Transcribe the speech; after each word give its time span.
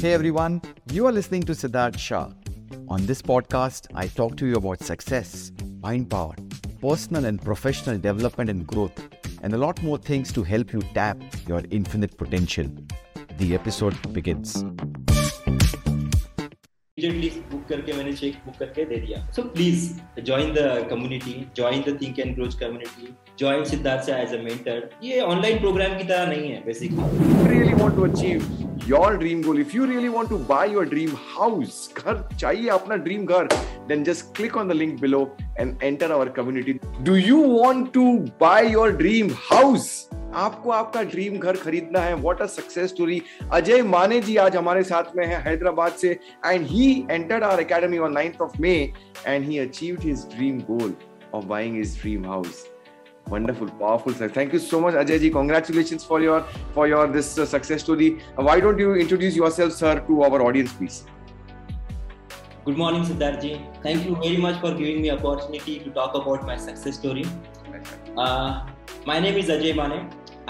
Hey 0.00 0.14
everyone, 0.14 0.62
you 0.90 1.06
are 1.06 1.12
listening 1.12 1.42
to 1.42 1.52
Siddharth 1.52 1.98
Shah. 1.98 2.30
On 2.88 3.04
this 3.04 3.20
podcast, 3.20 3.88
I 3.94 4.06
talk 4.06 4.36
to 4.38 4.46
you 4.46 4.54
about 4.54 4.80
success, 4.80 5.52
mind 5.82 6.08
power, 6.08 6.34
personal 6.80 7.26
and 7.26 7.42
professional 7.42 7.98
development 7.98 8.48
and 8.48 8.66
growth, 8.66 9.06
and 9.42 9.52
a 9.52 9.58
lot 9.58 9.82
more 9.82 9.98
things 9.98 10.32
to 10.32 10.42
help 10.42 10.72
you 10.72 10.80
tap 10.94 11.20
your 11.46 11.62
infinite 11.70 12.16
potential. 12.16 12.66
The 13.36 13.54
episode 13.54 14.12
begins. 14.14 14.64
immediately 16.98 17.42
book 17.50 17.68
करके 17.68 17.92
मैंने 17.92 18.12
check 18.12 18.34
book 18.46 18.56
करके 18.58 18.84
दे 18.84 18.96
दिया 19.06 19.18
so 19.36 19.42
please 19.56 19.82
join 20.28 20.48
the 20.54 20.86
community 20.92 21.34
join 21.58 21.84
the 21.88 21.92
think 22.00 22.18
and 22.24 22.34
grow 22.38 22.48
community 22.62 23.14
join 23.40 23.64
Siddharth 23.64 24.08
as 24.12 24.32
a 24.32 24.38
mentor 24.44 24.78
ये 25.02 25.20
online 25.32 25.60
program 25.64 25.96
की 25.98 26.04
तरह 26.08 26.26
नहीं 26.26 26.50
है 26.52 26.62
you 26.88 27.44
really 27.50 27.74
want 27.82 27.96
to 27.96 28.04
achieve 28.04 28.44
your 28.86 29.16
dream 29.18 29.40
goal 29.42 29.58
if 29.58 29.74
you 29.74 29.86
really 29.86 30.08
want 30.08 30.30
to 30.30 30.38
buy 30.50 30.64
your 30.66 30.84
dream 30.92 31.16
house 31.32 31.78
घर 31.98 32.22
चाहिए 32.34 32.68
अपना 32.76 32.96
dream 33.04 33.24
घर 33.26 33.48
then 33.90 34.04
just 34.04 34.34
click 34.38 34.56
on 34.62 34.72
the 34.72 34.78
link 34.80 35.00
below 35.00 35.22
and 35.64 35.84
enter 35.90 36.12
our 36.18 36.28
community 36.38 36.78
do 37.10 37.16
you 37.16 37.40
want 37.40 37.92
to 37.98 38.06
buy 38.44 38.60
your 38.76 38.92
dream 39.02 39.34
house 39.50 39.90
आपको 40.36 40.70
आपका 40.70 41.02
dream 41.10 41.38
घर 41.38 41.56
खरीदना 41.56 42.00
है 42.00 42.14
what 42.14 42.40
a 42.42 42.46
success 42.46 42.90
story 42.90 43.20
Ajay 43.52 43.82
Mane 43.82 44.20
ji 44.20 44.36
आज 44.42 44.56
हमारे 44.56 44.82
साथ 44.84 45.16
में 45.16 45.24
है 45.26 45.40
हैदराबाद 45.42 45.92
से 46.02 46.10
and 46.46 46.66
he 46.66 46.90
entered 47.10 47.44
our 47.44 47.60
academy 47.60 47.98
on 47.98 48.14
9th 48.16 48.40
of 48.42 48.60
May 48.62 48.74
and 49.26 49.44
he 49.44 49.58
achieved 49.58 50.04
his 50.04 50.26
dream 50.34 50.58
goal 50.70 50.94
of 51.34 51.46
buying 51.46 51.76
his 51.76 51.98
dream 52.00 52.26
house 52.30 52.64
wonderful 53.28 53.68
powerful 53.82 54.12
sir. 54.12 54.28
Thank 54.28 54.52
you 54.52 54.58
so 54.58 54.80
much 54.80 54.94
ajay 55.02 55.20
ji. 55.24 55.30
Congratulations 55.30 56.04
for 56.04 56.20
your 56.20 56.40
for 56.78 56.88
your 56.88 57.06
this 57.18 57.30
uh, 57.38 57.46
success 57.46 57.86
story. 57.86 58.08
Uh, 58.36 58.44
why 58.48 58.58
don't 58.66 58.78
you 58.84 58.94
introduce 59.04 59.36
yourself 59.36 59.72
sir 59.72 59.94
to 60.08 60.22
our 60.28 60.42
audience 60.48 60.72
please? 60.80 60.98
Good 62.64 62.78
morning 62.82 63.04
siddharth 63.10 63.40
ji. 63.46 63.52
Thank 63.82 64.08
you 64.08 64.16
very 64.24 64.40
much 64.46 64.60
for 64.64 64.72
giving 64.80 65.02
me 65.06 65.10
opportunity 65.16 65.78
to 65.84 65.94
talk 66.00 66.18
about 66.22 66.46
my 66.52 66.56
success 66.68 66.98
story. 67.02 67.26
Uh, 68.16 68.66
my 69.12 69.18
name 69.26 69.38
is 69.44 69.56
ajay 69.56 69.74
mane. 69.82 69.98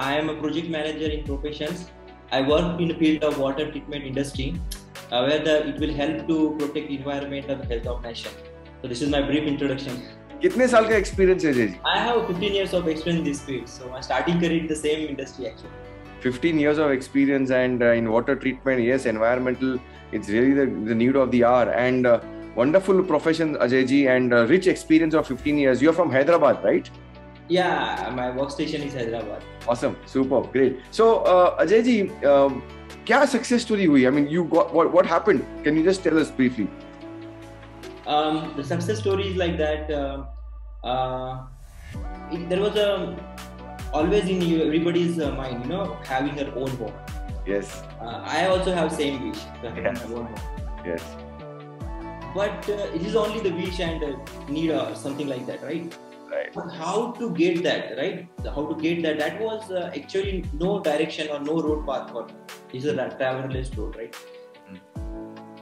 I 0.09 0.13
am 0.17 0.29
a 0.35 0.35
project 0.43 0.69
manager 0.77 1.09
in 1.17 1.25
professions. 1.29 1.91
I 2.31 2.43
work 2.43 2.81
in 2.81 2.89
the 2.89 2.95
field 3.03 3.25
of 3.25 3.39
water 3.39 3.71
treatment 3.71 4.05
industry, 4.05 4.47
uh, 5.11 5.25
where 5.27 5.39
the, 5.39 5.55
it 5.69 5.81
will 5.81 5.95
help 5.95 6.29
to 6.29 6.57
protect 6.59 6.91
environment 6.91 7.51
and 7.55 7.65
health 7.73 7.87
of 7.93 8.03
nation. 8.03 8.33
So 8.83 8.89
this 8.89 9.01
is 9.03 9.09
my 9.15 9.23
brief 9.23 9.45
introduction. 9.53 10.03
कितने 10.43 10.67
साल 10.69 10.89
का 10.89 10.97
experience 10.97 11.45
है 11.45 11.53
जी 11.53 11.67
I 11.93 11.99
have 12.07 12.19
15 12.31 12.57
years 12.57 12.75
of 12.79 12.89
experience 12.95 13.21
in 13.21 13.29
this 13.29 13.41
field. 13.47 13.69
So 13.75 13.91
my 13.95 14.03
starting 14.09 14.41
career 14.43 14.61
in 14.63 14.69
the 14.73 14.81
same 14.81 15.07
industry 15.13 15.47
actually. 15.51 15.73
15 16.23 16.59
years 16.59 16.79
of 16.85 16.91
experience 16.91 17.51
and 17.51 17.83
uh, 17.83 17.93
in 18.01 18.11
water 18.13 18.35
treatment, 18.37 18.83
yes, 18.83 19.07
environmental, 19.07 19.79
it's 20.13 20.29
really 20.29 20.53
the, 20.53 20.67
the 20.89 20.95
need 20.95 21.17
of 21.17 21.31
the 21.31 21.45
hour 21.45 21.71
and 21.71 22.07
uh, 22.07 22.21
wonderful 22.57 23.03
profession, 23.03 23.55
Ajay 23.57 23.87
ji, 23.87 24.09
and 24.09 24.35
uh, 24.35 24.47
rich 24.47 24.67
experience 24.67 25.15
of 25.15 25.27
15 25.27 25.59
years. 25.59 25.83
You're 25.83 25.93
from 25.93 26.11
Hyderabad, 26.11 26.65
right? 26.65 26.91
Yeah, 27.49 28.13
my 28.15 28.31
workstation 28.31 28.85
is 28.85 28.95
Hyderabad. 28.95 29.45
Awesome, 29.67 29.97
super, 30.07 30.43
great. 30.43 30.81
So, 30.91 31.21
uh, 31.21 31.65
Ajay 31.65 31.85
ji, 31.85 32.01
um, 32.25 32.63
क्या 33.07 33.27
success 33.29 33.63
story 33.63 33.87
हुई? 33.87 34.07
I 34.07 34.11
mean, 34.11 34.29
you 34.29 34.45
got 34.45 34.75
what 34.75 34.93
what 34.93 35.07
happened? 35.07 35.45
Can 35.65 35.77
you 35.77 35.85
just 35.85 36.03
tell 36.03 36.19
us 36.19 36.31
briefly? 36.31 36.69
Um, 38.09 38.55
the 38.57 38.65
success 38.65 38.99
story 38.99 39.29
is 39.29 39.37
like 39.37 39.59
that. 39.59 39.91
Uh, 39.91 40.25
uh, 40.83 41.47
it, 42.33 42.49
there 42.49 42.61
was 42.61 42.75
a 42.77 43.15
always 43.93 44.29
in 44.29 44.43
everybody's 44.63 45.19
uh, 45.21 45.31
mind, 45.33 45.63
you 45.63 45.69
know, 45.69 45.99
having 46.05 46.35
their 46.35 46.55
own 46.55 46.71
home. 46.79 46.95
Yes. 47.47 47.83
Uh, 48.01 48.23
I 48.25 48.47
also 48.47 48.75
have 48.75 48.93
same 48.93 49.29
wish 49.29 49.39
Yes. 49.63 50.03
Yes. 50.85 51.03
But 52.35 52.69
uh, 52.69 52.97
it 52.97 53.03
is 53.03 53.15
only 53.15 53.41
the 53.41 53.55
wish 53.55 53.81
and 53.81 54.03
uh, 54.03 54.17
need 54.49 54.71
or 54.71 54.95
something 54.95 55.29
like 55.29 55.47
that, 55.47 55.63
right? 55.63 55.95
Right. 56.31 56.53
But 56.55 56.69
how 56.71 57.13
to 57.13 57.31
get 57.35 57.63
that, 57.63 57.97
right? 57.99 58.29
How 58.55 58.67
to 58.67 58.75
get 58.81 59.03
that? 59.03 59.19
That 59.19 59.41
was 59.41 59.71
uh, 59.71 59.91
actually 59.95 60.45
no 60.53 60.81
direction 60.81 61.31
or 61.31 61.41
no 61.41 61.61
road 61.61 61.87
path 61.87 62.11
for 62.11 62.27
me. 62.27 62.35
It's 62.73 62.85
a 62.85 62.95
ra- 62.97 63.09
travelerless 63.09 63.77
road, 63.77 63.97
right? 63.97 64.15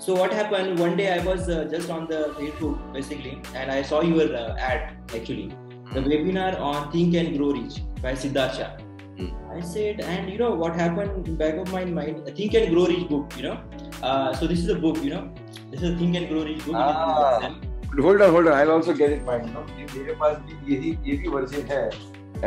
So 0.05 0.15
what 0.15 0.33
happened? 0.33 0.79
One 0.79 0.97
day 0.97 1.13
I 1.13 1.23
was 1.23 1.47
uh, 1.47 1.65
just 1.71 1.89
on 1.89 2.07
the 2.07 2.33
Facebook 2.37 2.93
basically, 2.93 3.41
and 3.55 3.71
I 3.71 3.81
saw 3.83 4.01
your 4.01 4.35
uh, 4.35 4.55
ad 4.57 4.97
actually, 5.15 5.53
the 5.93 6.01
webinar 6.01 6.59
on 6.59 6.91
Think 6.91 7.13
and 7.15 7.37
Grow 7.37 7.51
Rich 7.51 7.81
by 8.01 8.13
Siddharth 8.13 8.57
Shah. 8.57 8.71
Hmm. 9.17 9.57
I 9.57 9.59
said, 9.61 10.01
and 10.01 10.29
you 10.29 10.37
know 10.37 10.51
what 10.51 10.75
happened 10.75 11.27
in 11.27 11.35
back 11.35 11.55
of 11.55 11.71
my 11.71 11.85
mind? 11.85 12.25
Think 12.35 12.55
and 12.55 12.73
Grow 12.73 12.87
Rich 12.87 13.09
book, 13.09 13.33
you 13.37 13.43
know. 13.43 13.59
Uh, 14.01 14.33
so 14.33 14.47
this 14.47 14.59
is 14.59 14.69
a 14.69 14.75
book, 14.75 15.03
you 15.03 15.11
know. 15.11 15.31
This 15.69 15.83
is 15.83 15.91
a 15.91 15.97
Think 15.97 16.15
and 16.15 16.29
Grow 16.29 16.45
Rich 16.45 16.65
book. 16.65 16.75
Ah. 16.77 17.53
Hold 17.99 18.21
on, 18.21 18.31
hold 18.31 18.47
on. 18.47 18.53
I'll 18.53 18.71
also 18.71 18.93
get 18.93 19.11
it 19.11 19.23
mine. 19.25 19.47
मेरे 19.95 20.13
पास 20.19 20.37
भी 20.47 20.73
यही 20.73 20.91
यही 21.07 21.31
version 21.31 21.67
है. 21.71 21.89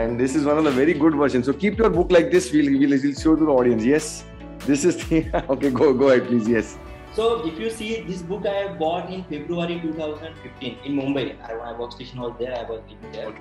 And 0.02 0.18
this 0.18 0.34
is 0.34 0.46
one 0.46 0.58
of 0.58 0.64
the 0.64 0.70
very 0.70 0.94
good 0.94 1.14
versions. 1.14 1.46
So 1.46 1.52
keep 1.52 1.78
your 1.78 1.90
book 1.90 2.10
like 2.10 2.30
this. 2.30 2.50
We'll, 2.52 2.70
we'll, 2.78 2.98
we'll 3.02 3.14
show 3.14 3.36
to 3.36 3.44
the 3.44 3.52
audience. 3.52 3.84
Yes, 3.84 4.24
this 4.66 4.84
is 4.84 4.96
the 5.04 5.20
okay. 5.56 5.70
Go 5.70 5.92
go 5.92 6.08
ahead, 6.08 6.26
please. 6.26 6.48
Yes. 6.48 6.78
So 7.19 7.45
if 7.45 7.59
you 7.59 7.69
see 7.69 8.01
this 8.09 8.21
book 8.21 8.45
I 8.49 8.51
have 8.57 8.75
bought 8.79 9.09
in 9.13 9.23
February 9.29 9.77
2015 9.81 10.77
in 10.85 10.93
Mumbai. 10.99 11.23
I, 11.47 11.55
my 11.55 11.73
workstation 11.79 12.19
was 12.25 12.35
there. 12.39 12.53
I 12.57 12.61
was 12.69 12.79
living 12.91 13.11
there. 13.11 13.33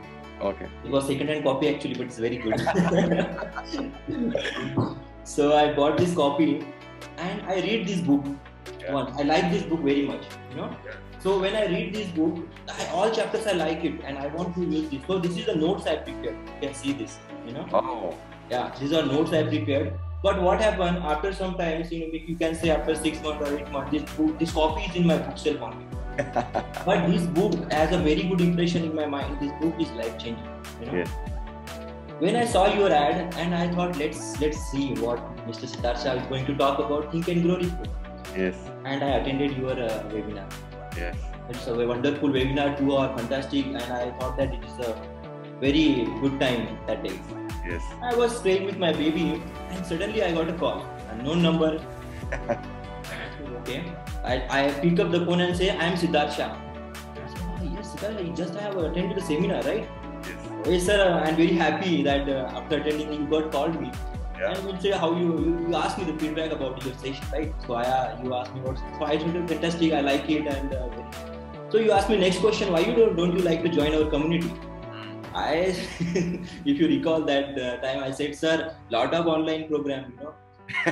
Okay. 0.48 0.66
It 0.84 0.90
was 0.90 1.06
second-hand 1.06 1.44
copy 1.44 1.68
actually, 1.72 1.94
but 1.94 2.06
it's 2.06 2.18
very 2.18 2.38
good. 2.38 2.58
so 5.24 5.56
I 5.56 5.72
bought 5.74 5.96
this 5.96 6.12
copy 6.12 6.66
and 7.18 7.40
I 7.42 7.60
read 7.60 7.86
this 7.86 8.00
book. 8.00 8.24
Yeah. 8.80 8.94
One, 8.94 9.12
I 9.12 9.22
like 9.22 9.52
this 9.52 9.62
book 9.62 9.78
very 9.90 10.02
much. 10.08 10.24
You 10.50 10.56
know. 10.56 10.76
Yeah. 10.84 10.96
So 11.20 11.38
when 11.38 11.54
I 11.54 11.66
read 11.66 11.94
this 11.94 12.08
book, 12.18 12.36
I, 12.68 12.88
all 12.88 13.12
chapters 13.12 13.46
I 13.46 13.52
like 13.52 13.84
it, 13.84 14.00
and 14.04 14.18
I 14.18 14.26
want 14.26 14.56
to 14.56 14.64
use 14.64 14.90
this. 14.90 15.06
So 15.06 15.20
this 15.20 15.38
is 15.38 15.46
the 15.46 15.54
notes 15.54 15.86
I 15.86 15.98
prepared. 15.98 16.34
You 16.34 16.66
can 16.66 16.74
see 16.74 16.94
this. 16.94 17.20
You 17.46 17.52
know. 17.52 17.64
Oh. 17.72 18.12
Yeah, 18.50 18.74
these 18.80 18.92
are 18.92 19.06
notes 19.06 19.32
I 19.32 19.44
prepared. 19.44 19.92
But 20.22 20.42
what 20.42 20.60
happened 20.60 20.98
after 20.98 21.32
some 21.32 21.54
time, 21.56 21.84
you 21.90 22.00
know, 22.00 22.18
you 22.26 22.36
can 22.36 22.54
say 22.54 22.70
after 22.70 22.94
six 22.94 23.22
months 23.22 23.48
or 23.48 23.56
eight 23.56 23.70
months, 23.70 23.92
this 23.92 24.02
book, 24.14 24.38
this 24.38 24.52
copy 24.52 24.82
is 24.90 24.96
in 24.96 25.06
my 25.06 25.18
bookshelf 25.18 25.62
only. 25.62 25.86
but 26.84 27.06
this 27.06 27.26
book 27.26 27.54
has 27.70 27.92
a 27.92 27.98
very 27.98 28.24
good 28.24 28.40
impression 28.40 28.82
in 28.82 28.94
my 28.94 29.06
mind. 29.06 29.38
This 29.40 29.52
book 29.60 29.80
is 29.80 29.90
life 29.92 30.18
changing. 30.18 30.44
You 30.80 30.86
know. 30.86 30.94
Yes. 30.98 31.10
When 32.18 32.34
I 32.34 32.44
saw 32.44 32.66
your 32.74 32.90
ad, 32.90 33.32
and 33.36 33.54
I 33.54 33.68
thought, 33.72 33.96
let's 33.96 34.40
let's 34.40 34.58
see 34.72 34.94
what 34.94 35.20
Mr. 35.46 35.68
Siddharth 35.72 36.02
Shah 36.02 36.14
is 36.14 36.26
going 36.26 36.46
to 36.46 36.56
talk 36.56 36.80
about 36.80 37.12
Think 37.12 37.28
and 37.28 37.44
Grow 37.44 37.58
Rich 37.58 37.78
book. 37.78 37.86
Yes. 38.36 38.56
And 38.84 39.04
I 39.04 39.10
attended 39.18 39.56
your 39.56 39.70
uh, 39.70 40.02
webinar. 40.14 40.50
Yes. 40.96 41.14
It's 41.48 41.68
a 41.68 41.86
wonderful 41.86 42.28
webinar, 42.30 42.76
two 42.76 42.96
hour, 42.96 43.16
fantastic, 43.16 43.66
and 43.66 43.92
I 44.00 44.10
thought 44.18 44.36
that 44.36 44.52
it 44.52 44.64
is 44.64 44.86
a 44.88 45.00
very 45.60 46.08
good 46.20 46.40
time 46.40 46.76
that 46.88 47.04
day. 47.04 47.20
Yes. 47.64 47.82
I 48.02 48.16
was 48.16 48.36
staying 48.36 48.64
with 48.64 48.78
my 48.78 48.92
baby 48.92 49.40
and 49.70 49.86
suddenly 49.86 50.22
I 50.22 50.32
got 50.32 50.48
a 50.48 50.52
call. 50.52 50.86
Unknown 51.10 51.42
number. 51.42 51.80
okay. 53.60 53.84
I, 54.24 54.34
I 54.50 54.70
pick 54.80 55.00
up 55.00 55.10
the 55.10 55.24
phone 55.24 55.40
and 55.40 55.56
say, 55.56 55.70
I 55.70 55.84
am 55.84 55.96
Siddharth 55.96 56.36
Shah. 56.36 56.54
I 56.54 57.28
said, 57.28 57.42
oh, 57.42 57.72
yes, 57.74 57.94
Siddharth, 57.94 58.18
I 58.18 58.34
just 58.34 58.54
have 58.54 58.76
attended 58.76 59.16
the 59.16 59.22
seminar, 59.22 59.62
right? 59.62 59.88
Yes. 60.22 60.66
Yes, 60.66 60.86
sir. 60.86 61.22
I'm 61.24 61.36
very 61.36 61.52
happy 61.52 62.02
that 62.02 62.28
uh, 62.28 62.50
after 62.54 62.76
attending, 62.76 63.12
you 63.12 63.26
got 63.26 63.50
called 63.52 63.80
me. 63.80 63.90
Yeah. 64.38 64.52
And 64.52 64.64
we'll 64.64 64.80
say 64.80 64.90
how 64.92 65.16
you, 65.16 65.30
you 65.44 65.68
you 65.68 65.74
asked 65.74 65.98
me 65.98 66.04
the 66.04 66.16
feedback 66.18 66.52
about 66.52 66.84
your 66.84 66.94
session, 66.94 67.24
right? 67.32 67.52
So 67.66 67.74
I 67.74 67.82
uh, 67.82 68.22
you 68.22 68.34
asked 68.34 68.54
me 68.54 68.60
what. 68.60 68.78
So 68.98 69.04
I 69.04 69.16
told 69.16 69.34
you 69.34 69.46
fantastic. 69.48 69.92
I 69.92 70.00
like 70.00 70.30
it, 70.30 70.46
and 70.46 70.74
uh, 70.74 70.88
so 71.70 71.78
you 71.78 71.90
asked 71.90 72.08
me 72.08 72.18
next 72.18 72.38
question. 72.38 72.72
Why 72.72 72.80
you 72.80 72.94
don't, 72.94 73.16
don't 73.16 73.36
you 73.36 73.42
like 73.46 73.64
to 73.64 73.68
join 73.68 73.96
our 73.96 74.08
community? 74.08 74.52
I, 75.34 75.54
if 76.64 76.78
you 76.78 76.88
recall 76.88 77.22
that 77.22 77.58
uh, 77.58 77.76
time, 77.78 78.02
I 78.02 78.10
said, 78.10 78.34
sir, 78.34 78.74
lot 78.90 79.14
of 79.14 79.26
online 79.26 79.68
program, 79.68 80.12
you 80.12 80.24
know. 80.24 80.34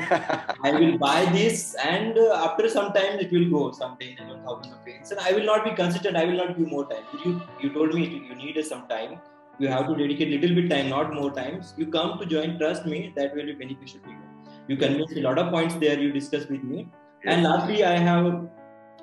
I 0.64 0.72
will 0.72 0.96
buy 0.96 1.26
this, 1.26 1.74
and 1.74 2.18
uh, 2.18 2.46
after 2.46 2.68
some 2.68 2.92
time 2.94 3.18
it 3.18 3.30
will 3.30 3.50
go, 3.50 3.72
some 3.72 3.96
10, 4.00 4.16
11,000 4.18 4.72
rupees. 4.72 5.10
And 5.10 5.20
I 5.20 5.32
will 5.32 5.44
not 5.44 5.64
be 5.64 5.72
consistent. 5.72 6.16
I 6.16 6.24
will 6.24 6.36
not 6.36 6.56
give 6.56 6.68
more 6.68 6.86
time. 6.88 7.04
You 7.24 7.42
you 7.60 7.72
told 7.74 7.94
me 7.94 8.04
you 8.28 8.34
need 8.34 8.64
some 8.64 8.88
time. 8.88 9.18
You 9.58 9.68
have 9.68 9.86
to 9.88 9.94
dedicate 9.94 10.28
little 10.28 10.56
bit 10.56 10.70
time, 10.70 10.88
not 10.88 11.12
more 11.12 11.30
times. 11.30 11.74
You 11.76 11.86
come 11.88 12.18
to 12.18 12.26
join. 12.26 12.58
Trust 12.58 12.86
me, 12.86 13.12
that 13.16 13.34
will 13.34 13.44
be 13.44 13.52
beneficial 13.52 14.00
to 14.00 14.10
you. 14.10 14.22
You 14.68 14.76
convince 14.76 15.12
a 15.12 15.20
lot 15.20 15.38
of 15.38 15.50
points 15.50 15.74
there. 15.74 15.98
You 15.98 16.10
discuss 16.12 16.46
with 16.48 16.62
me. 16.62 16.88
And 17.24 17.42
lastly, 17.42 17.84
I 17.84 17.98
have 17.98 18.48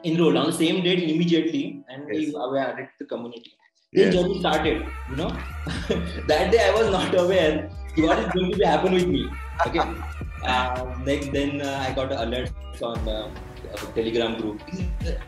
enrolled 0.03 0.37
on 0.37 0.47
the 0.47 0.53
same 0.53 0.83
date 0.83 1.03
immediately, 1.03 1.83
and 1.89 2.05
we 2.07 2.25
Yes. 2.25 2.33
were 2.33 2.57
added 2.57 2.87
to 2.87 3.03
the 3.03 3.05
community. 3.05 3.53
This 3.93 4.05
Yes. 4.05 4.13
journey 4.15 4.39
started. 4.39 4.85
You 5.09 5.15
know, 5.15 5.29
that 6.27 6.51
day 6.51 6.61
I 6.67 6.71
was 6.79 6.89
not 6.91 7.13
aware 7.23 7.69
what 7.97 8.19
is 8.19 8.31
going 8.33 8.51
to 8.61 8.67
happen 8.67 8.93
with 8.99 9.07
me. 9.07 9.29
Okay. 9.67 9.87
Uh, 10.43 10.93
next, 11.05 11.31
then 11.31 11.61
uh, 11.61 11.85
I 11.87 11.93
got 11.93 12.09
alerts 12.11 12.81
on 12.87 12.97
uh, 13.07 13.29
Telegram 13.95 14.33
group. 14.41 14.61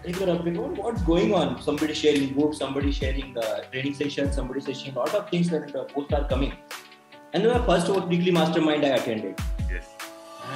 Telegram 0.03 0.44
group, 0.44 0.77
What's 0.77 1.01
going 1.03 1.33
on? 1.33 1.62
Somebody 1.62 1.94
sharing 1.94 2.33
books, 2.33 2.57
somebody 2.57 2.91
sharing 2.91 3.38
uh, 3.38 3.62
training 3.71 3.94
sessions, 3.94 4.35
somebody 4.35 4.59
sharing 4.73 4.94
a 4.94 5.00
lot 5.00 5.13
of 5.15 5.29
things 5.29 5.50
that 5.51 5.73
uh, 5.73 5.85
posts 5.85 6.12
are 6.12 6.27
coming. 6.27 6.51
And 7.31 7.45
then 7.45 7.53
my 7.57 7.65
first 7.65 7.88
weekly 8.09 8.31
mastermind 8.31 8.83
I 8.83 8.89
attended. 8.97 9.39
Yes. 9.71 9.88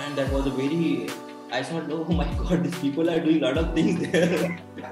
and 0.01 0.17
that 0.17 0.29
was 0.33 0.45
a 0.45 0.49
very 0.49 1.07
I 1.51 1.63
thought, 1.63 1.89
oh 1.91 2.03
my 2.05 2.31
god, 2.35 2.63
these 2.63 2.77
people 2.79 3.09
are 3.09 3.19
doing 3.19 3.43
a 3.43 3.47
lot 3.47 3.57
of 3.57 3.73
things 3.73 4.07
there. 4.11 4.59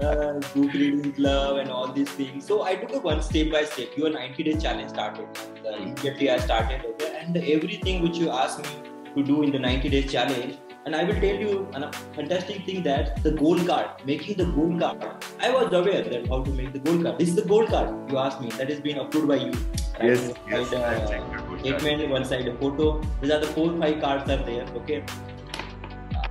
uh, 0.00 0.38
book 0.54 0.72
reading 0.72 1.12
club 1.12 1.56
and 1.56 1.70
all 1.70 1.92
these 1.92 2.08
things. 2.10 2.46
So 2.46 2.62
I 2.62 2.76
took 2.76 2.92
a 2.92 3.00
one 3.00 3.22
step 3.22 3.50
by 3.50 3.64
step. 3.64 3.96
Your 3.96 4.10
90 4.10 4.42
day 4.44 4.54
challenge 4.54 4.90
started. 4.90 5.26
Uh, 5.66 5.76
immediately 5.76 6.30
I 6.30 6.38
started, 6.38 6.84
okay, 6.90 7.16
and 7.20 7.36
everything 7.36 8.02
which 8.02 8.18
you 8.18 8.30
asked 8.30 8.62
me 8.62 8.70
to 9.16 9.22
do 9.24 9.42
in 9.42 9.50
the 9.50 9.58
90 9.58 9.88
day 9.88 10.02
challenge. 10.02 10.58
And 10.86 10.96
I 10.96 11.02
will 11.04 11.20
tell 11.20 11.36
you 11.36 11.68
a 11.74 11.92
fantastic 12.14 12.64
thing 12.64 12.82
that 12.84 13.22
the 13.22 13.32
goal 13.32 13.58
card, 13.64 13.90
making 14.06 14.36
the 14.38 14.46
goal 14.46 14.78
card. 14.78 15.24
I 15.40 15.50
was 15.50 15.72
aware 15.72 16.02
that 16.02 16.28
how 16.28 16.42
to 16.42 16.50
make 16.50 16.72
the 16.72 16.78
goal 16.78 17.02
card. 17.02 17.18
This 17.18 17.30
is 17.30 17.34
the 17.34 17.42
goal 17.42 17.66
card 17.66 18.10
you 18.10 18.16
asked 18.18 18.40
me 18.40 18.50
that 18.50 18.70
is 18.70 18.80
being 18.80 18.98
approved 18.98 19.28
by 19.28 19.36
you. 19.36 19.52
Yes, 20.00 20.32
yes. 20.48 20.72
uh, 20.72 22.06
one 22.08 22.24
side 22.24 22.48
a 22.48 22.56
photo. 22.56 23.02
These 23.20 23.30
are 23.30 23.40
the 23.40 23.48
four 23.48 23.76
five 23.78 24.00
cards 24.00 24.30
are 24.30 24.42
there. 24.44 24.64
Okay, 24.76 25.04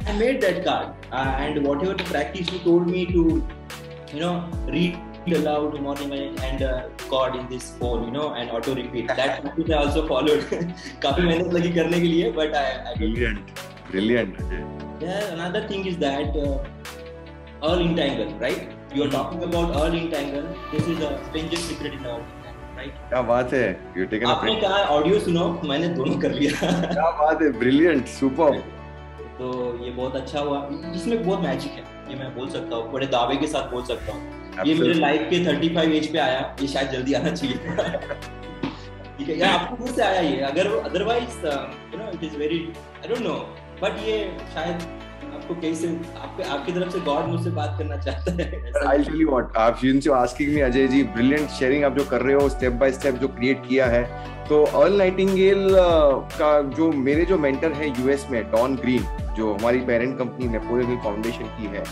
I 0.08 0.12
made 0.18 0.40
that 0.42 0.64
card, 0.64 0.94
uh, 1.12 1.42
and 1.46 1.66
whatever 1.66 1.94
the 1.94 2.04
practice 2.04 2.50
you 2.52 2.58
told 2.60 2.86
me 2.86 3.06
to, 3.06 3.22
you 4.12 4.20
know, 4.20 4.48
read 4.68 4.98
aloud 5.38 5.80
morning 5.80 6.12
and 6.48 6.62
uh, 6.62 6.88
chord 7.08 7.36
in 7.36 7.48
this 7.48 7.70
phone, 7.78 8.04
you 8.04 8.10
know, 8.10 8.34
and 8.34 8.50
auto 8.50 8.74
repeat. 8.74 9.08
That 9.08 9.42
practice 9.42 9.70
I 9.70 9.78
also 9.82 10.06
followed. 10.06 10.44
काफी 11.02 11.22
मेहनत 11.22 11.52
लगी 11.54 11.72
करने 11.80 12.00
के 12.00 12.06
लिए, 12.06 12.30
but 12.38 12.54
I, 12.62 12.66
I 12.90 12.94
brilliant, 12.98 13.64
brilliant. 13.90 14.38
Yeah, 15.00 15.32
another 15.32 15.66
thing 15.68 15.86
is 15.86 15.98
that 15.98 16.36
uh, 16.36 16.58
all 17.62 17.84
entangle, 17.88 18.32
right? 18.46 18.70
You 18.94 19.04
are 19.04 19.12
talking 19.18 19.42
about 19.50 19.74
all 19.80 20.00
entangle. 20.02 20.48
This 20.72 20.86
is 20.86 21.00
a 21.00 21.12
strangest 21.28 21.70
secret 21.72 22.00
in 22.00 22.06
our 22.06 22.22
क्या 22.84 23.20
बात 23.22 23.52
है 23.52 23.66
you 23.96 24.04
taken 24.06 24.26
आपने 24.26 24.54
कहा 24.60 24.78
ऑडियो 24.94 25.18
सुनो 25.20 25.44
मैंने 25.68 25.88
दोनों 25.98 26.18
कर 26.20 26.32
लिया 26.32 26.70
क्या 26.92 27.10
बात 27.20 27.42
है 27.42 27.50
ब्रिलियंट 27.58 28.06
सुपर 28.14 28.62
तो 29.39 29.51
ये 29.83 29.91
बहुत 29.91 30.15
अच्छा 30.15 30.39
हुआ। 30.39 30.57
इसमें 30.95 31.25
बहुत 31.25 31.39
मैजिक 31.41 31.71
है 31.71 31.83
ये 32.09 32.15
मैं 32.19 32.33
बोल 32.35 32.49
सकता 32.49 32.75
हूँ 32.75 32.91
बड़े 32.91 33.07
दावे 33.07 33.35
के 33.37 33.47
साथ 33.47 33.71
बोल 33.71 33.83
सकता 33.85 34.13
हूँ। 34.13 34.67
ये 34.67 34.73
मेरे 34.75 34.93
लाइफ 34.95 35.27
के 35.29 35.45
थर्टी 35.45 35.69
फाइव 35.75 35.91
एज 35.93 36.11
पे 36.13 36.19
आया 36.19 36.39
ये 36.61 36.67
शायद 36.67 36.89
जल्दी 36.91 37.13
आना 37.13 37.31
चाहिए। 37.31 37.57
ठीक 39.17 39.29
है 39.29 39.37
या 39.37 39.49
आपको 39.49 39.87
से 39.87 40.01
आया 40.03 40.21
ये 40.21 40.39
अगर 40.47 40.67
otherwise 40.77 41.45
you 41.45 41.99
know 41.99 42.11
it 42.13 42.23
is 42.23 42.37
very 42.39 42.57
I 42.95 43.07
don't 43.09 43.21
know 43.21 43.35
but 43.83 44.07
ये 44.07 44.17
शायद 44.53 44.87
आपको 45.29 45.55
कैसे 45.61 45.87
आपके 46.21 46.43
आपकी 46.49 46.71
तरफ़ 46.71 46.89
से 46.91 46.99
गॉड 47.05 47.25
मुझसे 47.27 47.49
बात 47.51 47.75
करना 47.79 47.97
चाहता 47.97 48.31
है 48.33 48.87
आई 48.87 49.03
टेल 49.03 49.21
यू 49.21 49.29
व्हाट 49.29 49.57
आप 49.57 49.75
since 49.77 50.07
you 50.07 50.13
asking 50.13 50.53
me 50.53 50.61
Ajay 50.61 50.87
ji 50.87 51.03
brilliant 51.15 51.49
sharing 51.59 51.83
आप 51.85 51.97
जो 51.97 52.05
कर 52.09 52.21
रहे 52.21 52.35
हो 52.35 52.49
स्टेप 52.49 52.73
बाय 52.83 52.91
स्टेप 52.91 53.15
जो 53.15 53.27
क्रिएट 53.29 53.65
किया 53.67 53.85
है 53.87 54.03
तो 54.49 54.63
अर्ल 54.81 54.97
नाइटिंगेल 54.97 55.67
का 56.35 56.51
जो 56.77 56.91
मेरे 57.07 57.25
जो 57.25 57.37
मेंटर 57.39 57.71
है 57.73 57.89
यूएस 57.89 58.25
में 58.31 58.43
डॉन 58.51 58.75
ग्रीन 58.75 59.03
जो 59.39 59.53
हमारी 59.53 59.79
पेरेंट 59.87 60.17
कंपनी 60.17 60.47
नेपोलियन 60.49 60.97
फाउंडेशन 61.03 61.57
की 61.57 61.75
है। 61.75 61.83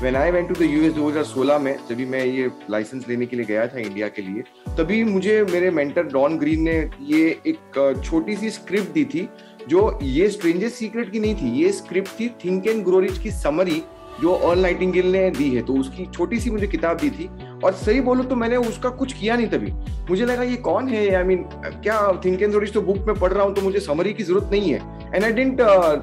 When 0.00 0.16
I 0.16 0.30
went 0.30 0.48
to 0.48 0.54
the 0.54 0.62
US 0.62 0.92
2016 0.94 1.58
में 1.60 1.74
जब 1.88 2.00
मैं 2.10 2.24
ये 2.24 2.50
लाइसेंस 2.70 3.08
लेने 3.08 3.26
के 3.26 3.36
लिए 3.36 3.46
गया 3.46 3.66
था 3.66 3.78
इंडिया 3.80 4.08
के 4.08 4.22
लिए 4.22 4.42
तभी 4.78 5.02
मुझे 5.04 5.42
मेरे 5.52 5.70
मेंटर 5.70 6.02
डॉन 6.12 6.38
ग्रीन 6.38 6.62
ने 6.62 6.78
ये 7.08 7.24
एक 7.46 8.02
छोटी 8.04 8.36
सी 8.36 8.50
स्क्रिप्ट 8.50 8.92
दी 8.94 9.04
थी 9.14 9.28
जो 9.68 9.98
ये 10.02 10.28
स्ट्रेंजेस 10.30 10.78
सीक्रेट 10.78 11.10
की 11.12 11.20
नहीं 11.20 11.34
थी 11.34 11.50
ये 11.62 11.72
स्क्रिप्ट 11.72 12.20
थी 12.20 12.28
थिंक 12.44 12.66
एंड 12.66 12.84
ग्रो 12.84 13.00
रिच 13.00 13.18
की 13.18 13.30
समरी 13.32 13.82
जो 14.20 14.34
ऑल 14.44 14.58
नाइटिंगेल 14.58 15.10
ने 15.12 15.30
दी 15.30 15.48
है। 15.50 15.62
तो 15.62 15.72
उसकी 15.72 16.06
छोटी 16.06 16.38
सी 16.40 16.50
मुझे 16.50 16.66
किताब 16.66 16.98
दी 16.98 17.10
थी 17.10 17.28
और 17.64 17.72
सही 17.74 18.00
बोलो 18.00 18.22
तो 18.24 18.36
मैंने 18.36 18.56
उसका 18.56 18.88
कुछ 19.00 19.12
किया 19.12 19.36
नहीं 19.36 19.48
तभी। 19.48 19.72
मुझे 20.10 20.24
लगा 20.24 20.42
ये 20.42 20.56
कौन 20.68 20.88
है? 20.88 21.08
आई 21.08 21.22
I 21.22 21.26
मीन 21.26 21.38
mean, 21.38 21.82
क्या 21.82 22.20
थिंक 22.24 22.42
एंड 22.42 22.72
तो 22.72 22.80
बुक 22.82 22.98
में 22.98 23.14
पढ़ 23.14 23.32
रहा 23.32 23.44
हूँ 23.44 23.54
तो 23.54 23.62
मुझे 23.62 23.80
समरी 23.80 24.12
की 24.12 24.22
ज़रूरत 24.22 24.48
नहीं 24.52 24.72
है। 24.72 24.80
And 25.14 25.24
I 25.24 25.32
didn't 25.32 25.60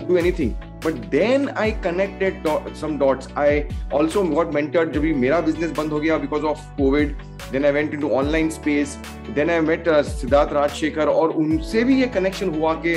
do 0.08 0.18
anything 0.18 0.52
but 0.86 0.94
then 1.12 1.48
I 1.58 1.72
connected 1.84 2.48
some 2.82 2.98
dots 3.00 3.30
I 3.38 3.64
also 3.94 4.24
got 4.24 4.54
mentored 4.54 4.92
जब 4.92 5.02
भी 5.02 5.14
मेरा 5.26 5.40
बिज़नेस 5.42 5.72
बंद 5.78 5.92
हो 5.92 6.00
गया 6.00 6.18
because 6.18 6.44
of 6.46 6.60
covid 6.78 7.16
then 7.52 7.66
I 7.66 7.72
went 7.72 7.94
into 7.94 8.10
online 8.20 8.50
space 8.50 8.98
then 9.36 9.50
I 9.50 9.60
met 9.62 9.90
Siddharth 10.06 10.54
Rajshekhar 10.54 11.08
और 11.10 11.30
उनसे 11.44 11.84
भी 11.84 12.00
ये 12.02 12.08
कनेक्शन 12.16 12.50
हुआ 12.60 12.74
कि 12.86 12.96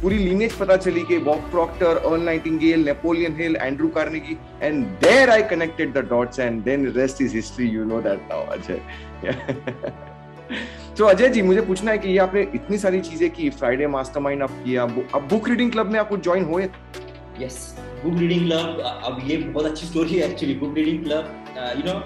पूरी 0.00 0.18
लीनेज 0.18 0.52
पता 0.52 0.76
चली 0.76 1.00
कि 1.00 1.18
Bob 1.18 1.50
Proctor 1.50 1.96
Earl 1.98 2.20
Nightingale 2.22 2.84
Napoleon 2.84 3.36
Hill 3.36 3.56
Andrew 3.56 3.88
Carnegie 3.88 4.36
and 4.62 4.84
there 5.04 5.30
I 5.30 5.42
connected 5.50 5.92
the 5.94 6.04
dots 6.10 6.40
and 6.40 6.62
then 6.64 6.86
rest 6.96 7.22
is 7.22 7.34
history 7.36 7.68
you 7.68 7.84
know 7.84 8.00
that 8.02 8.28
now 8.32 8.44
Ajay 8.56 8.80
तो 10.98 11.04
अजय 11.04 11.28
जी 11.28 11.42
मुझे 11.42 11.60
पूछना 11.60 11.90
है 11.90 11.98
कि 11.98 12.08
ये 12.08 12.18
आपने 12.18 12.40
इतनी 12.54 12.78
सारी 12.78 13.00
चीज़ें 13.00 13.30
की 13.30 13.48
फ्राइडे 13.50 13.86
मास्टरमाइंड 13.86 14.42
आप 14.42 14.50
किया 14.64 14.82
अब 15.14 15.26
बुक 15.30 15.48
रीडिंग 15.48 15.72
क्लब 15.72 15.90
में 15.92 15.98
आपको 16.00 16.16
ज्वाइन 16.16 16.44
हुए? 16.44 16.68
यस 17.40 17.56
बुक 18.04 18.18
रीडिंग 18.18 18.44
क्लब 18.46 18.80
अब 19.04 19.20
ये 19.28 19.36
बहुत 19.38 19.66
अच्छी 19.66 19.86
स्टोरी 19.86 20.18
है 20.18 20.28
actually 20.28 20.54
book 20.60 20.74
reading 20.76 21.04
club 21.04 21.24
you 21.78 21.92
know 21.92 21.98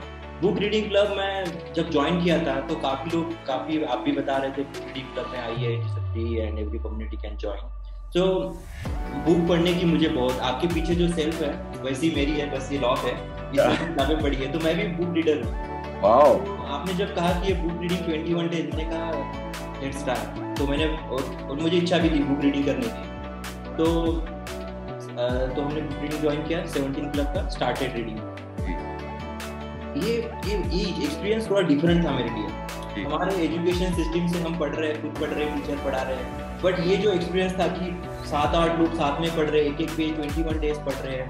book 0.42 0.58
reading 0.58 0.88
club 0.90 1.16
में 1.16 1.72
जब 1.74 1.90
ज्वाइन 1.90 2.22
किया 2.24 2.38
था 2.46 2.60
तो 2.68 2.76
काफ़ी 2.84 3.10
लोग 3.10 3.32
काफ़ी 3.46 3.82
आप 3.84 3.98
भी 4.04 4.12
बता 4.12 4.36
रहे 4.36 4.50
थे 4.50 4.62
बुक 4.62 4.86
रीडिंग 4.86 5.12
क्लब 5.14 5.32
में 5.32 5.38
आइए 5.40 5.76
free 6.12 6.36
and 6.36 6.58
every 6.58 6.78
community 6.78 7.16
can 7.16 7.36
join 7.36 7.68
तो 8.14 8.22
बुक 9.26 9.48
पढ़ने 9.48 9.72
की 9.74 9.84
मुझे 9.86 10.08
बहुत 10.08 10.40
आपके 10.46 10.66
पीछे 10.74 10.94
जो 10.94 11.08
सेल्फ 11.08 11.42
है 11.42 11.52
वैसी 11.82 12.12
मेरी 12.16 12.32
है 12.32 12.50
बस 12.54 12.72
ये 12.72 12.78
लॉक 12.78 12.98
है 12.98 13.12
किताबें 13.52 14.20
पढ़ी 14.22 14.36
है 14.36 14.52
तो 14.52 14.58
मैं 14.64 14.74
भी 14.76 14.86
बुक 14.96 15.14
रीडर 15.14 15.42
हूँ। 15.42 16.00
वाओ 16.02 16.34
आपने 16.74 16.94
जब 16.94 17.14
कहा 17.14 17.32
कि 17.40 17.48
ये 17.48 17.54
बुक 17.60 17.80
रीडिंग 17.82 18.00
21 18.06 18.50
डेज़ 18.50 18.66
मैंने 18.66 18.90
कहा 18.90 19.80
लेट्स 19.82 19.98
स्टार्ट 19.98 20.58
तो 20.58 20.66
मैंने 20.66 20.86
और, 20.86 21.22
और 21.50 21.60
मुझे 21.60 21.76
इच्छा 21.76 21.98
भी 21.98 22.10
थी 22.10 22.22
बुक 22.24 22.40
रीडिंग 22.40 22.64
करने 22.64 22.86
की। 22.86 23.74
तो 23.76 23.86
तो 25.20 25.62
हमने 25.62 25.80
रीडिंग 26.02 26.20
ज्वाइन 26.20 26.42
किया 26.42 26.58
17 26.74 27.10
क्लब 27.12 27.26
का 27.34 27.48
स्टार्टेड 27.48 27.96
रीडिंग 27.96 28.18
ये 30.04 30.12
ये 30.46 30.56
ये 30.74 30.82
एक्सपीरियंस 31.04 31.48
थोड़ा 31.50 31.62
डिफरेंट 31.68 32.04
था 32.06 32.10
मेरे 32.10 32.30
लिए। 32.30 33.04
हमारे 33.04 33.34
एजुकेशन 33.44 33.92
सिस्टम 33.94 34.26
से 34.32 34.40
हम 34.42 34.58
पढ़ 34.58 34.74
रहे 34.74 34.88
हैं 34.88 35.00
खुद 35.02 35.20
पढ़ 35.20 35.34
रहे 35.34 35.44
हैं 35.44 35.60
टीचर 35.60 35.84
पढ़ा 35.84 36.02
रहे 36.02 36.16
हैं। 36.16 36.62
बट 36.62 36.80
ये 36.86 36.96
जो 36.96 37.12
एक्सपीरियंस 37.12 37.58
था 37.58 37.66
कि 37.76 37.90
सात 38.30 38.54
आठ 38.54 38.78
लोग 38.78 38.94
साथ 38.94 39.20
में 39.20 39.30
पढ़ 39.36 39.48
रहे 39.50 39.62
हैं 39.62 39.74
एक 39.74 39.80
एक 39.80 39.90
पेज 39.96 40.14
ट्वेंटी 40.16 40.42
वन 40.42 40.60
डेज़ 40.60 40.78
पढ़ 40.88 40.98
रहे 41.06 41.16
हैं। 41.16 41.28